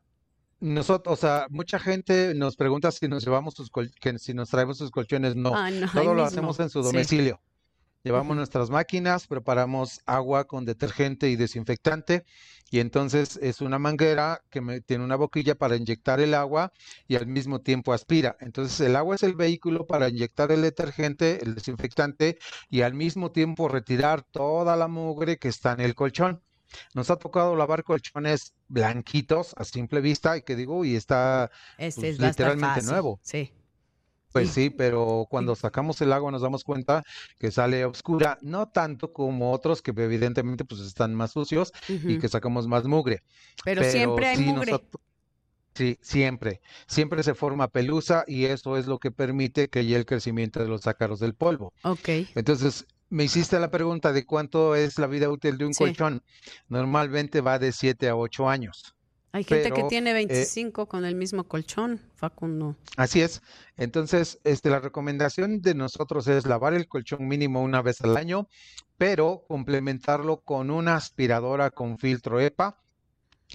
nosotros, 0.61 1.19
o 1.19 1.21
sea, 1.21 1.47
mucha 1.51 1.79
gente 1.79 2.33
nos 2.35 2.57
pregunta 2.57 2.91
si 2.91 3.09
nos 3.09 3.23
llevamos 3.23 3.53
sus 3.53 3.71
que 4.01 4.19
si 4.19 4.33
nos 4.33 4.49
traemos 4.49 4.79
sus 4.79 4.91
colchones. 4.91 5.37
No, 5.37 5.53
ah, 5.55 5.71
todo 5.93 6.15
lo 6.15 6.25
hacemos 6.25 6.59
en 6.61 6.71
su 6.71 6.81
domicilio. 6.81 7.39
Llevamos 8.05 8.37
nuestras 8.37 8.69
máquinas, 8.69 9.27
preparamos 9.27 10.03
agua 10.05 10.45
con 10.45 10.67
detergente 10.67 11.31
y 11.31 11.37
desinfectante 11.37 12.27
y 12.71 12.81
entonces 12.81 13.39
es 13.41 13.63
una 13.63 13.79
manguera 13.79 14.43
que 14.51 14.83
tiene 14.83 15.05
una 15.05 15.17
boquilla 15.17 15.55
para 15.55 15.77
inyectar 15.77 16.21
el 16.21 16.35
agua 16.35 16.71
y 17.09 17.17
al 17.17 17.27
mismo 17.27 17.63
tiempo 17.63 17.95
aspira. 17.95 18.37
Entonces 18.41 18.79
el 18.81 18.97
agua 18.97 19.15
es 19.15 19.23
el 19.23 19.35
vehículo 19.35 19.87
para 19.87 20.11
inyectar 20.11 20.53
el 20.53 20.61
detergente, 20.61 21.43
el 21.43 21.55
desinfectante 21.55 22.37
y 22.69 22.83
al 22.83 22.93
mismo 22.93 23.33
tiempo 23.33 23.69
retirar 23.69 24.23
toda 24.23 24.77
la 24.77 24.87
mugre 24.87 25.39
que 25.39 25.49
está 25.49 25.73
en 25.73 25.81
el 25.81 25.95
colchón. 25.95 26.43
Nos 26.93 27.09
ha 27.09 27.17
tocado 27.17 27.57
lavar 27.57 27.85
colchones 27.85 28.53
blanquitos 28.69 29.55
a 29.57 29.65
simple 29.65 30.03
vista 30.03 30.37
y 30.37 30.43
que 30.43 30.57
digo, 30.57 30.85
y 30.85 30.95
está 30.95 31.51
este 31.79 32.01
pues, 32.03 32.19
literalmente 32.19 32.83
nuevo. 32.83 33.19
Sí. 33.23 33.51
Pues 34.35 34.51
sí, 34.51 34.69
pero 34.69 35.29
cuando 35.31 35.55
sacamos 35.55 36.01
el 36.01 36.13
agua 36.13 36.33
nos 36.33 36.43
damos 36.43 36.65
cuenta 36.65 37.05
que 37.39 37.53
sale 37.53 37.85
oscura, 37.85 38.37
no 38.43 38.69
tanto 38.69 39.13
como 39.13 39.53
otros 39.53 39.81
que 39.81 39.93
evidentemente 39.93 40.65
pues 40.65 40.81
están 40.81 41.15
más 41.15 41.31
sucios 41.31 41.73
y 41.89 42.19
que 42.19 42.29
sacamos 42.29 42.67
más 42.67 42.85
mugre. 42.85 43.23
Pero, 43.65 43.85
siempre 43.85 44.27
hay 44.27 44.39
mugre. 44.41 44.81
Sí, 45.77 45.99
siempre. 46.03 46.61
Siempre 46.89 47.23
se 47.23 47.35
forma 47.35 47.69
pelusa 47.69 48.25
y 48.27 48.47
eso 48.47 48.77
es 48.77 48.89
lo 48.89 48.99
que 48.99 49.13
permite 49.13 49.69
que 49.69 49.79
haya 49.79 49.97
el 49.97 50.05
crecimiento 50.05 50.59
de 50.59 50.67
los 50.67 50.89
ácaros 50.89 51.21
del 51.21 51.35
polvo. 51.35 51.73
Ok. 51.85 52.09
Entonces, 52.35 52.87
me 53.11 53.23
hiciste 53.23 53.61
la 53.61 53.71
pregunta 53.71 54.13
de 54.13 54.27
cuánto 54.27 54.75
es 54.75 54.99
la 54.99 55.07
vida 55.07 55.31
útil 55.31 55.59
de 55.59 55.67
un 55.67 55.75
colchón. 55.75 56.25
Normalmente 56.69 57.41
va 57.41 57.61
de 57.61 57.71
7 57.71 58.09
a 58.09 58.17
8 58.17 58.49
años. 58.49 58.97
Hay 59.35 59.43
gente 59.43 59.73
que 59.73 59.83
tiene 59.89 60.13
25 60.13 60.83
eh, 60.83 60.87
con 60.87 61.05
el 61.05 61.17
mismo 61.17 61.43
colchón, 61.43 62.01
Facundo. 62.15 62.77
Así 62.97 63.21
es. 63.21 63.43
Entonces, 63.77 64.39
este, 64.45 64.71
la 64.71 64.79
recomendación 64.79 65.61
de 65.61 65.75
nosotros 65.75 66.29
es 66.29 66.47
lavar 66.47 66.73
el 66.73 66.87
colchón 66.87 67.27
mínimo 67.27 67.61
una 67.61 67.83
vez 67.83 68.01
al 68.03 68.17
año, 68.17 68.47
pero 68.97 69.45
complementarlo 69.49 70.43
con 70.43 70.71
una 70.71 70.95
aspiradora 70.95 71.71
con 71.71 71.99
filtro 71.99 72.39
EPA 72.39 72.84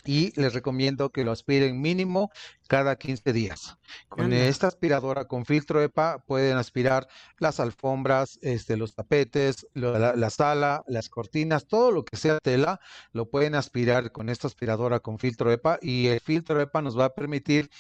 y 0.05 0.33
les 0.39 0.53
recomiendo 0.53 1.09
que 1.09 1.23
lo 1.23 1.31
aspiren 1.31 1.81
mínimo 1.81 2.31
cada 2.67 2.95
15 2.95 3.33
días. 3.33 3.77
Con 4.07 4.31
esta 4.31 4.67
aspiradora 4.67 5.25
con 5.25 5.45
filtro 5.45 5.81
EPA 5.81 6.23
pueden 6.25 6.57
aspirar 6.57 7.07
las 7.39 7.59
alfombras, 7.59 8.37
este, 8.43 8.77
los 8.77 8.93
tapetes, 8.93 9.67
la, 9.73 10.29
sala, 10.29 10.83
las 10.87 11.09
cortinas, 11.09 11.65
todo 11.65 11.91
lo 11.91 12.05
que 12.05 12.15
sea 12.15 12.37
tela, 12.39 12.79
lo 13.11 13.29
pueden 13.29 13.55
aspirar 13.55 14.11
con 14.11 14.29
esta 14.29 14.47
aspiradora 14.47 14.99
con 14.99 15.17
filtro 15.17 15.51
EPA 15.51 15.79
y 15.81 16.07
el 16.07 16.19
filtro 16.19 16.61
EPA 16.61 16.83
nos 16.83 16.97
va 16.97 17.05
a 17.05 17.13
permitir 17.15 17.71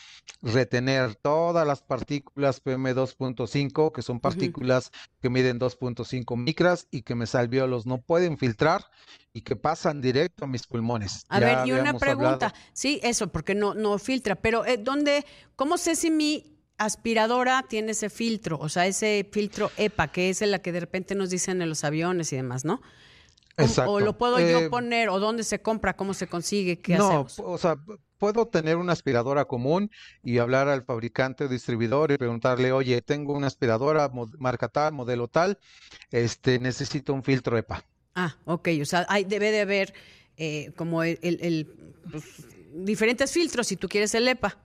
retener 0.41 1.15
todas 1.15 1.67
las 1.67 1.83
partículas 1.83 2.63
PM2.5, 2.63 3.91
que 3.91 4.01
son 4.01 4.19
partículas 4.19 4.91
que 5.21 5.29
miden 5.29 5.59
2.5 5.59 6.35
micras 6.35 6.87
y 6.89 7.03
que 7.03 7.13
mis 7.13 7.35
alveolos 7.35 7.85
no 7.85 7.99
pueden 8.01 8.37
filtrar 8.39 8.85
y 9.33 9.41
que 9.41 9.55
pasan 9.55 10.01
directo 10.01 10.45
a 10.45 10.47
mis 10.47 10.65
pulmones. 10.65 11.25
A 11.29 11.39
ver, 11.39 11.67
y 11.67 11.71
una 11.71 11.93
pregunta, 11.93 12.08
sí, 12.73 12.99
eso, 13.03 13.27
porque 13.27 13.55
no, 13.55 13.73
no 13.73 13.97
filtra, 13.99 14.35
pero 14.35 14.65
eh, 14.65 14.77
¿dónde, 14.77 15.25
cómo 15.55 15.77
sé 15.77 15.95
si 15.95 16.11
mi 16.11 16.57
aspiradora 16.77 17.65
tiene 17.67 17.91
ese 17.91 18.09
filtro? 18.09 18.57
O 18.59 18.69
sea, 18.69 18.87
ese 18.87 19.27
filtro 19.31 19.71
EPA, 19.77 20.07
que 20.09 20.29
es 20.29 20.41
el 20.41 20.59
que 20.61 20.71
de 20.71 20.79
repente 20.79 21.15
nos 21.15 21.29
dicen 21.29 21.61
en 21.61 21.69
los 21.69 21.83
aviones 21.83 22.31
y 22.33 22.35
demás, 22.35 22.65
¿no? 22.65 22.81
Exacto. 23.57 23.91
¿O 23.91 23.99
lo 23.99 24.17
puedo 24.17 24.39
yo 24.39 24.59
eh, 24.59 24.69
poner? 24.69 25.09
¿O 25.09 25.19
dónde 25.19 25.43
se 25.43 25.61
compra? 25.61 25.95
¿Cómo 25.95 26.13
se 26.13 26.27
consigue? 26.27 26.79
¿Qué 26.79 26.97
no, 26.97 27.27
o 27.43 27.57
sea, 27.57 27.77
puedo 28.17 28.47
tener 28.47 28.77
una 28.77 28.93
aspiradora 28.93 29.45
común 29.45 29.89
y 30.23 30.37
hablar 30.37 30.67
al 30.67 30.83
fabricante 30.83 31.45
o 31.45 31.47
distribuidor 31.47 32.11
y 32.11 32.17
preguntarle, 32.17 32.71
oye, 32.71 33.01
tengo 33.01 33.33
una 33.33 33.47
aspiradora 33.47 34.11
marca 34.37 34.67
tal, 34.67 34.93
modelo 34.93 35.27
tal, 35.27 35.57
este, 36.11 36.59
necesito 36.59 37.13
un 37.13 37.23
filtro 37.23 37.57
EPA. 37.57 37.83
Ah, 38.15 38.35
ok. 38.45 38.69
O 38.81 38.85
sea, 38.85 39.05
hay, 39.09 39.23
debe 39.23 39.51
de 39.51 39.61
haber 39.61 39.93
eh, 40.39 40.71
como 40.75 41.03
el, 41.03 41.67
pues, 42.09 42.23
diferentes 42.73 43.31
filtros 43.31 43.67
si 43.67 43.75
tú 43.75 43.89
quieres 43.89 44.15
el 44.15 44.27
EPA 44.27 44.57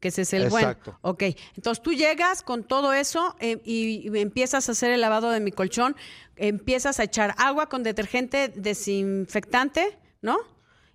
que 0.00 0.08
ese 0.08 0.22
es 0.22 0.32
el 0.32 0.44
Exacto. 0.44 0.92
bueno. 0.92 0.98
Ok, 1.02 1.22
entonces 1.56 1.82
tú 1.82 1.92
llegas 1.92 2.42
con 2.42 2.64
todo 2.64 2.94
eso 2.94 3.36
eh, 3.38 3.60
y, 3.66 4.08
empiezas 4.18 4.68
a 4.68 4.72
hacer 4.72 4.92
el 4.92 5.02
lavado 5.02 5.28
de 5.30 5.40
mi 5.40 5.52
colchón, 5.52 5.94
empiezas 6.36 6.98
a 7.00 7.04
echar 7.04 7.34
agua 7.36 7.68
con 7.68 7.82
detergente 7.82 8.48
desinfectante, 8.48 9.98
¿no? 10.22 10.38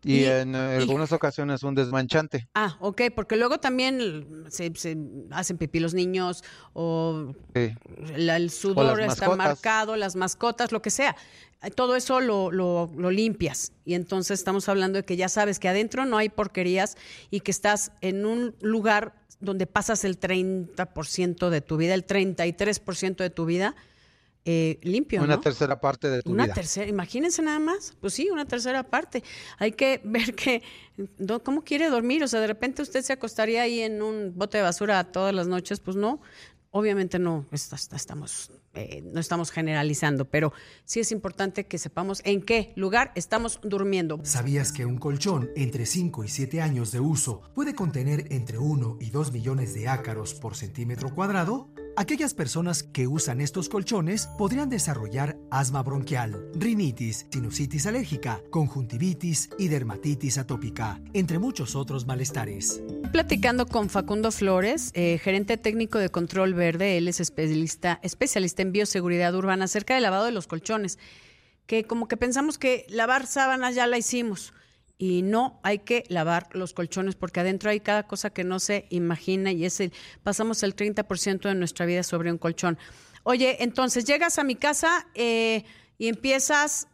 Y, 0.03 0.23
en 0.23 0.55
algunas 0.55 1.11
ocasiones 1.11 1.63
un 1.63 1.73
desmanchante. 1.73 2.47
Ah, 2.53 2.77
ok, 2.79 3.03
porque 3.15 3.37
luego 3.37 3.59
también 3.59 4.45
se, 4.49 4.71
hacen 5.31 5.57
pipí 5.57 5.79
los 5.79 5.95
niños 5.95 6.43
o 6.73 7.33
el 7.53 8.51
sudor 8.51 9.01
está 9.01 9.35
marcado, 9.35 9.95
las 9.95 10.15
mascotas, 10.15 10.71
lo 10.71 10.81
que 10.81 10.91
sea. 10.91 11.15
Todo 11.75 11.95
eso 11.95 12.19
lo, 12.19 12.51
lo, 12.51 12.91
lo, 12.95 13.11
limpias. 13.11 13.71
Y 13.85 13.95
entonces 13.95 14.39
estamos 14.39 14.69
hablando 14.69 14.97
de 14.97 15.05
que 15.05 15.17
ya 15.17 15.29
sabes 15.29 15.57
que 15.59 15.67
adentro 15.67 16.05
no 16.05 16.17
hay 16.17 16.29
porquerías 16.29 16.95
y 17.31 17.39
que 17.39 17.51
estás 17.51 17.91
en 18.01 18.25
un 18.25 18.55
lugar 18.61 19.15
donde 19.39 19.65
pasas 19.65 20.03
el 20.05 20.19
30% 20.19 21.49
de 21.49 21.61
tu 21.61 21.77
vida, 21.77 21.93
el 21.93 22.05
33% 22.05 23.15
de 23.17 23.29
tu 23.29 23.45
vida 23.45 23.75
eh, 24.47 24.77
limpio. 24.83 25.23
Una 25.23 25.41
tercera 25.41 25.81
parte 25.81 26.07
de 26.07 26.21
tu 26.21 26.31
una 26.31 26.43
vida. 26.43 26.53
tercera, 26.53 26.87
imagínense 26.87 27.41
nada 27.41 27.57
más. 27.57 27.95
Pues 27.99 28.13
sí, 28.13 28.29
una 28.29 28.45
tercera 28.45 28.83
parte. 28.83 29.23
Hay 29.57 29.71
que 29.71 30.01
ver 30.03 30.35
que, 30.35 30.61
¿cómo 31.43 31.63
quiere 31.63 31.89
dormir? 31.89 32.23
O 32.23 32.27
sea, 32.27 32.39
de 32.41 32.47
repente 32.47 32.83
usted 32.83 33.01
se 33.01 33.13
acostaría 33.13 33.63
ahí 33.63 33.81
en 33.81 34.03
un 34.03 34.33
bote 34.35 34.57
de 34.57 34.63
basura 34.63 35.03
todas 35.05 35.33
las 35.33 35.47
noches. 35.47 35.79
Pues 35.79 35.97
no, 35.97 36.21
obviamente 36.75 37.19
no 37.19 37.45
estamos, 37.53 38.51
eh, 38.73 39.01
no 39.01 39.21
estamos 39.21 39.49
generalizando, 39.49 40.25
pero 40.25 40.51
sí 40.83 40.99
es 40.99 41.13
importante 41.13 41.67
que 41.67 41.77
sepamos 41.77 42.21
en 42.25 42.41
qué 42.41 42.73
lugar 42.75 43.13
estamos 43.15 43.61
durmiendo. 43.63 44.19
¿Sabías 44.23 44.73
que 44.73 44.85
un 44.85 44.97
colchón 44.97 45.51
entre 45.55 45.85
5 45.85 46.25
y 46.25 46.27
7 46.27 46.61
años 46.61 46.91
de 46.91 46.99
uso 46.99 47.43
puede 47.55 47.75
contener 47.75 48.27
entre 48.29 48.57
1 48.57 48.97
y 48.99 49.09
2 49.09 49.31
millones 49.31 49.73
de 49.73 49.87
ácaros 49.87 50.33
por 50.33 50.57
centímetro 50.57 51.15
cuadrado? 51.15 51.69
Aquellas 51.97 52.33
personas 52.33 52.83
que 52.83 53.07
usan 53.07 53.39
estos 53.39 53.69
colchones 53.69 54.27
podrían 54.37 54.69
desarrollar 54.69 55.37
asma 55.49 55.81
bronquial, 55.81 56.45
rinitis, 56.53 57.25
sinusitis 57.31 57.85
alérgica, 57.87 58.41
conjuntivitis 58.49 59.49
y 59.57 59.69
dermatitis 59.69 60.37
atópica, 60.37 60.99
entre 61.13 61.39
muchos 61.39 61.73
otros 61.73 62.05
malestares. 62.05 62.83
Platicando 63.13 63.65
con 63.65 63.89
Facundo 63.89 64.33
Flores, 64.33 64.91
eh, 64.93 65.19
gerente 65.23 65.55
técnico 65.55 65.97
de 65.97 66.09
Control 66.09 66.53
Verde, 66.53 66.97
él 66.97 67.07
es 67.07 67.21
especialista, 67.21 68.01
especialista 68.03 68.61
en 68.61 68.73
bioseguridad 68.73 69.33
urbana 69.33 69.63
acerca 69.63 69.93
del 69.93 70.03
lavado 70.03 70.25
de 70.25 70.33
los 70.33 70.47
colchones, 70.47 70.99
que 71.65 71.85
como 71.85 72.09
que 72.09 72.17
pensamos 72.17 72.57
que 72.57 72.85
lavar 72.89 73.25
sábanas 73.25 73.73
ya 73.73 73.87
la 73.87 73.97
hicimos 73.97 74.53
y 74.97 75.21
no 75.21 75.59
hay 75.63 75.79
que 75.79 76.05
lavar 76.07 76.47
los 76.53 76.73
colchones 76.73 77.15
porque 77.15 77.41
adentro 77.41 77.69
hay 77.69 77.79
cada 77.79 78.07
cosa 78.07 78.29
que 78.29 78.43
no 78.43 78.59
se 78.59 78.85
imagina 78.89 79.51
y 79.51 79.65
es 79.65 79.79
el, 79.79 79.91
pasamos 80.23 80.63
el 80.63 80.75
30% 80.75 81.41
de 81.41 81.55
nuestra 81.55 81.85
vida 81.85 82.03
sobre 82.03 82.31
un 82.31 82.37
colchón. 82.37 82.77
Oye, 83.23 83.57
entonces 83.63 84.05
llegas 84.05 84.39
a 84.39 84.43
mi 84.43 84.55
casa 84.55 85.07
eh, 85.15 85.65
y 85.97 86.07
empiezas 86.07 86.87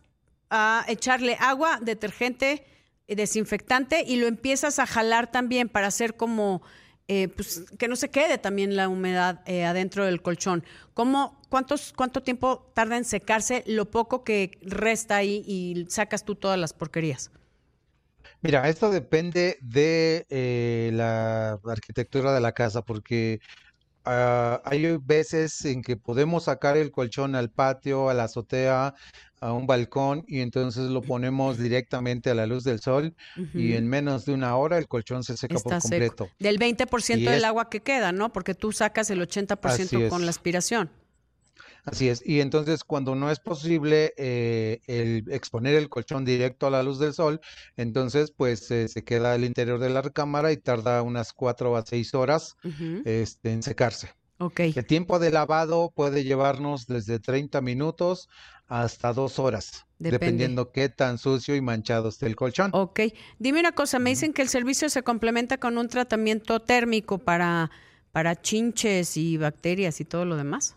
a 0.49 0.83
echarle 0.87 1.37
agua, 1.39 1.79
detergente, 1.81 2.65
eh, 3.07 3.15
desinfectante 3.15 4.03
y 4.07 4.15
lo 4.15 4.27
empiezas 4.27 4.79
a 4.79 4.87
jalar 4.87 5.31
también 5.31 5.69
para 5.69 5.87
hacer 5.87 6.15
como 6.15 6.61
eh, 7.07 7.27
pues, 7.27 7.65
que 7.77 7.87
no 7.87 7.95
se 7.95 8.09
quede 8.09 8.37
también 8.37 8.75
la 8.75 8.89
humedad 8.89 9.41
adentro 9.47 10.05
del 10.05 10.21
colchón. 10.21 10.63
¿Cómo, 10.93 11.39
cuántos, 11.49 11.93
¿Cuánto 11.93 12.23
tiempo 12.23 12.71
tarda 12.73 12.97
en 12.97 13.05
secarse 13.05 13.63
lo 13.67 13.91
poco 13.91 14.23
que 14.23 14.57
resta 14.61 15.17
ahí 15.17 15.43
y 15.45 15.85
sacas 15.89 16.25
tú 16.25 16.35
todas 16.35 16.57
las 16.57 16.73
porquerías? 16.73 17.29
Mira, 18.41 18.67
esto 18.69 18.89
depende 18.89 19.57
de 19.61 20.25
eh, 20.29 20.89
la 20.93 21.59
arquitectura 21.65 22.33
de 22.33 22.41
la 22.41 22.53
casa, 22.53 22.81
porque 22.81 23.39
ah, 24.05 24.61
hay 24.65 24.97
veces 24.97 25.63
en 25.65 25.83
que 25.83 25.95
podemos 25.95 26.45
sacar 26.45 26.75
el 26.75 26.91
colchón 26.91 27.35
al 27.35 27.51
patio, 27.51 28.09
a 28.09 28.13
la 28.15 28.23
azotea, 28.23 28.95
a 29.41 29.53
un 29.53 29.65
balcón 29.65 30.23
y 30.27 30.41
entonces 30.41 30.83
lo 30.83 31.01
ponemos 31.01 31.57
directamente 31.57 32.29
a 32.29 32.35
la 32.35 32.45
luz 32.45 32.63
del 32.63 32.79
sol 32.79 33.15
y 33.55 33.73
en 33.73 33.87
menos 33.87 34.25
de 34.25 34.33
una 34.33 34.55
hora 34.55 34.77
el 34.77 34.87
colchón 34.87 35.23
se 35.23 35.35
seca 35.35 35.55
por 35.55 35.79
completo. 35.79 36.29
Del 36.37 36.59
20% 36.59 37.17
del 37.17 37.43
agua 37.43 37.67
que 37.67 37.81
queda, 37.81 38.11
¿no? 38.11 38.31
Porque 38.31 38.53
tú 38.53 38.71
sacas 38.71 39.09
el 39.09 39.19
80% 39.19 40.09
con 40.09 40.25
la 40.25 40.29
aspiración. 40.29 40.91
Así 41.85 42.09
es. 42.09 42.21
Y 42.25 42.41
entonces 42.41 42.83
cuando 42.83 43.15
no 43.15 43.31
es 43.31 43.39
posible 43.39 44.13
eh, 44.17 44.81
el 44.87 45.25
exponer 45.31 45.75
el 45.75 45.89
colchón 45.89 46.25
directo 46.25 46.67
a 46.67 46.69
la 46.69 46.83
luz 46.83 46.99
del 46.99 47.13
sol, 47.13 47.41
entonces 47.75 48.31
pues 48.31 48.69
eh, 48.71 48.87
se 48.87 49.03
queda 49.03 49.33
al 49.33 49.43
interior 49.43 49.79
de 49.79 49.89
la 49.89 50.01
recámara 50.01 50.51
y 50.51 50.57
tarda 50.57 51.01
unas 51.01 51.33
cuatro 51.33 51.75
a 51.75 51.85
seis 51.85 52.13
horas 52.13 52.55
este, 53.05 53.51
en 53.51 53.63
secarse. 53.63 54.09
Okay. 54.37 54.73
El 54.75 54.85
tiempo 54.85 55.19
de 55.19 55.29
lavado 55.29 55.91
puede 55.95 56.23
llevarnos 56.23 56.87
desde 56.87 57.19
30 57.19 57.61
minutos 57.61 58.27
hasta 58.67 59.13
dos 59.13 59.37
horas, 59.37 59.85
dependiendo 59.99 60.71
qué 60.71 60.89
tan 60.89 61.19
sucio 61.19 61.55
y 61.55 61.61
manchado 61.61 62.09
esté 62.09 62.25
el 62.25 62.35
colchón. 62.35 62.71
Ok. 62.73 63.01
Dime 63.37 63.59
una 63.59 63.73
cosa, 63.73 63.99
me 63.99 64.09
dicen 64.09 64.33
que 64.33 64.41
el 64.41 64.49
servicio 64.49 64.89
se 64.89 65.03
complementa 65.03 65.59
con 65.59 65.77
un 65.77 65.87
tratamiento 65.89 66.59
térmico 66.59 67.19
para, 67.19 67.69
para 68.11 68.41
chinches 68.41 69.15
y 69.15 69.37
bacterias 69.37 70.01
y 70.01 70.05
todo 70.05 70.25
lo 70.25 70.37
demás. 70.37 70.75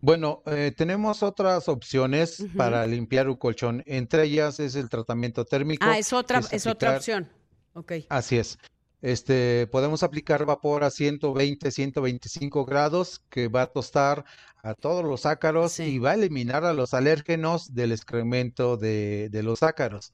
Bueno, 0.00 0.42
eh, 0.46 0.72
tenemos 0.76 1.22
otras 1.22 1.68
opciones 1.68 2.44
para 2.56 2.86
limpiar 2.86 3.28
un 3.28 3.36
colchón. 3.36 3.82
Entre 3.86 4.24
ellas 4.24 4.60
es 4.60 4.74
el 4.74 4.88
tratamiento 4.88 5.44
térmico. 5.44 5.84
Ah, 5.86 5.98
es 5.98 6.12
otra, 6.12 6.40
es, 6.50 6.66
otra 6.66 6.96
opción. 6.96 7.28
Ok. 7.74 7.92
Así 8.08 8.38
es. 8.38 8.58
Este, 9.02 9.66
podemos 9.68 10.02
aplicar 10.02 10.44
vapor 10.44 10.84
a 10.84 10.90
120, 10.90 11.70
125 11.70 12.64
grados 12.64 13.22
que 13.30 13.48
va 13.48 13.62
a 13.62 13.66
tostar 13.66 14.24
a 14.62 14.74
todos 14.74 15.04
los 15.04 15.24
ácaros 15.24 15.80
y 15.80 15.98
va 15.98 16.10
a 16.10 16.14
eliminar 16.14 16.64
a 16.64 16.74
los 16.74 16.92
alérgenos 16.92 17.74
del 17.74 17.92
excremento 17.92 18.76
de, 18.76 19.28
de 19.30 19.42
los 19.42 19.62
ácaros. 19.62 20.12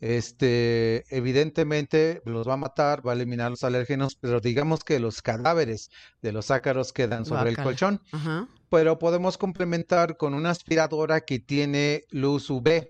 Este, 0.00 1.04
evidentemente 1.14 2.20
los 2.26 2.46
va 2.46 2.54
a 2.54 2.58
matar, 2.58 3.06
va 3.06 3.12
a 3.12 3.14
eliminar 3.14 3.50
los 3.50 3.64
alérgenos, 3.64 4.16
pero 4.16 4.40
digamos 4.40 4.84
que 4.84 5.00
los 5.00 5.22
cadáveres 5.22 5.90
de 6.20 6.32
los 6.32 6.50
ácaros 6.50 6.92
quedan 6.92 7.24
sobre 7.24 7.50
el 7.50 7.56
colchón. 7.56 8.02
Pero 8.68 8.98
podemos 8.98 9.38
complementar 9.38 10.16
con 10.16 10.34
una 10.34 10.50
aspiradora 10.50 11.20
que 11.22 11.38
tiene 11.38 12.04
luz 12.10 12.50
UV. 12.50 12.88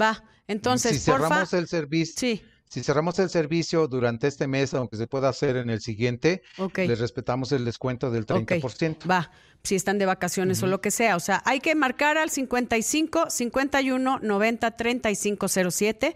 va. 0.00 0.22
Entonces, 0.46 0.92
si 0.92 0.98
cerramos 0.98 1.52
el 1.52 1.66
servicio, 1.66 2.14
sí. 2.16 2.42
Si 2.68 2.82
cerramos 2.82 3.18
el 3.18 3.30
servicio 3.30 3.88
durante 3.88 4.26
este 4.26 4.46
mes, 4.46 4.74
aunque 4.74 4.96
se 4.96 5.06
pueda 5.06 5.28
hacer 5.28 5.56
en 5.56 5.70
el 5.70 5.80
siguiente, 5.80 6.42
les 6.76 6.98
respetamos 6.98 7.52
el 7.52 7.64
descuento 7.64 8.10
del 8.10 8.24
Ok, 8.24 8.52
30%. 8.52 9.10
Va, 9.10 9.30
si 9.62 9.74
están 9.74 9.98
de 9.98 10.04
vacaciones 10.06 10.62
o 10.62 10.66
lo 10.66 10.80
que 10.80 10.90
sea. 10.90 11.14
O 11.16 11.20
sea, 11.20 11.42
hay 11.44 11.60
que 11.60 11.74
marcar 11.74 12.16
al 12.18 12.30
55 12.30 13.28
51 13.30 14.20
90 14.22 14.70
35 14.70 15.48
07. 15.48 16.14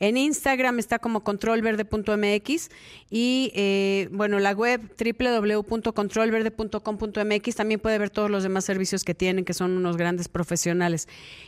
En 0.00 0.16
Instagram 0.16 0.78
está 0.78 0.98
como 0.98 1.22
controlverde.mx 1.22 2.70
y 3.10 3.52
eh, 3.54 4.08
bueno, 4.12 4.38
la 4.38 4.52
web 4.52 4.80
www.controlverde.com.mx 4.98 7.54
también 7.54 7.80
puede 7.80 7.98
ver 7.98 8.08
todos 8.10 8.30
los 8.30 8.42
demás 8.42 8.64
servicios 8.64 9.04
que 9.04 9.14
tienen, 9.14 9.44
que 9.44 9.52
son 9.52 9.76
unos 9.76 9.98
grandes 9.98 10.28
profesionales. 10.28 11.06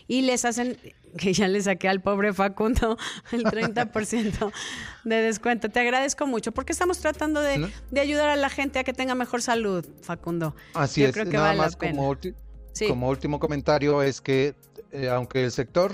Y 0.09 0.23
les 0.23 0.45
hacen, 0.45 0.77
que 1.17 1.33
ya 1.33 1.49
le 1.49 1.61
saqué 1.61 1.89
al 1.89 2.01
pobre 2.01 2.33
Facundo 2.33 2.97
el 3.33 3.45
30% 3.45 4.53
de 5.05 5.17
descuento. 5.17 5.69
Te 5.69 5.81
agradezco 5.81 6.27
mucho 6.27 6.53
porque 6.53 6.73
estamos 6.73 6.99
tratando 6.99 7.41
de, 7.41 7.59
¿No? 7.59 7.69
de 7.91 8.01
ayudar 8.01 8.29
a 8.29 8.37
la 8.37 8.49
gente 8.49 8.79
a 8.79 8.85
que 8.85 8.93
tenga 8.93 9.15
mejor 9.15 9.43
salud, 9.43 9.85
Facundo. 10.03 10.55
Así 10.75 11.03
Yo 11.03 11.09
es, 11.09 11.13
creo 11.13 11.27
que 11.27 11.33
nada 11.33 11.49
vale 11.49 11.59
la 11.59 11.65
más 11.65 11.77
pena. 11.77 11.97
como, 11.97 12.17
Sí. 12.75 12.89
como 12.89 13.09
último 13.11 13.39
comentario 13.39 14.03
es 14.03 14.21
que 14.23 14.55
eh, 14.93 15.09
aunque 15.11 15.45
el 15.45 15.53
sector 15.53 15.93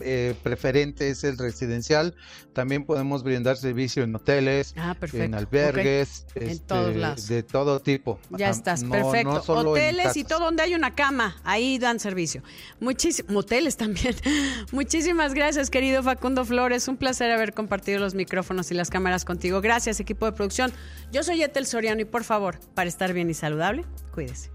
eh, 0.00 0.34
preferente 0.42 1.10
es 1.10 1.24
el 1.24 1.38
residencial, 1.38 2.14
también 2.52 2.84
podemos 2.84 3.22
brindar 3.22 3.56
servicio 3.56 4.02
en 4.02 4.14
hoteles, 4.14 4.74
Ah, 4.76 4.96
en 5.12 5.34
albergues, 5.34 6.26
En 6.34 6.48
este, 6.50 6.64
todos 6.66 6.96
lados. 6.96 7.28
de 7.28 7.42
todo 7.42 7.80
tipo. 7.80 8.18
Ya 8.30 8.50
estás, 8.50 8.82
no- 8.82 8.90
perfecto. 8.90 9.32
no 9.34 9.42
solo 9.42 9.76
en 9.76 9.82
Hoteles 9.96 10.16
y 10.16 10.24
todo 10.24 10.40
donde 10.40 10.62
hay 10.62 10.74
una 10.74 10.94
cama, 10.94 11.36
ahí 11.44 11.78
dan 11.78 12.00
servicio. 12.00 12.42
Muchísimos, 12.80 13.32
moteles 13.32 13.76
también. 13.76 14.14
Muchísimas 14.72 15.34
gracias, 15.34 15.70
querido 15.70 16.02
Facundo 16.02 16.44
Flores. 16.44 16.88
Un 16.88 16.96
placer 16.96 17.30
haber 17.30 17.52
compartido 17.54 17.98
los 18.00 18.14
micrófonos 18.14 18.70
y 18.70 18.74
las 18.74 18.90
cámaras 18.90 19.24
contigo. 19.24 19.60
Gracias, 19.60 20.00
equipo 20.00 20.26
de 20.26 20.32
producción. 20.32 20.72
Yo 21.12 21.22
soy 21.22 21.42
Etel 21.42 21.66
Soriano 21.66 22.00
y 22.00 22.04
por 22.04 22.24
favor, 22.24 22.58
para 22.74 22.88
estar 22.88 23.12
bien 23.12 23.30
y 23.30 23.34
saludable, 23.34 23.84
cuídese. 24.12 24.50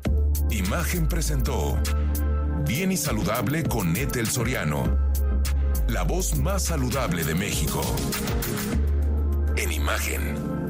Imagen 0.51 1.07
presentó 1.07 1.77
Bien 2.67 2.91
y 2.91 2.97
Saludable 2.97 3.63
con 3.63 3.95
Ethel 3.95 4.27
Soriano. 4.27 5.02
La 5.93 6.01
voz 6.01 6.35
más 6.37 6.63
saludable 6.63 7.23
de 7.23 7.35
México. 7.35 7.79
En 9.55 9.71
imagen. 9.71 10.62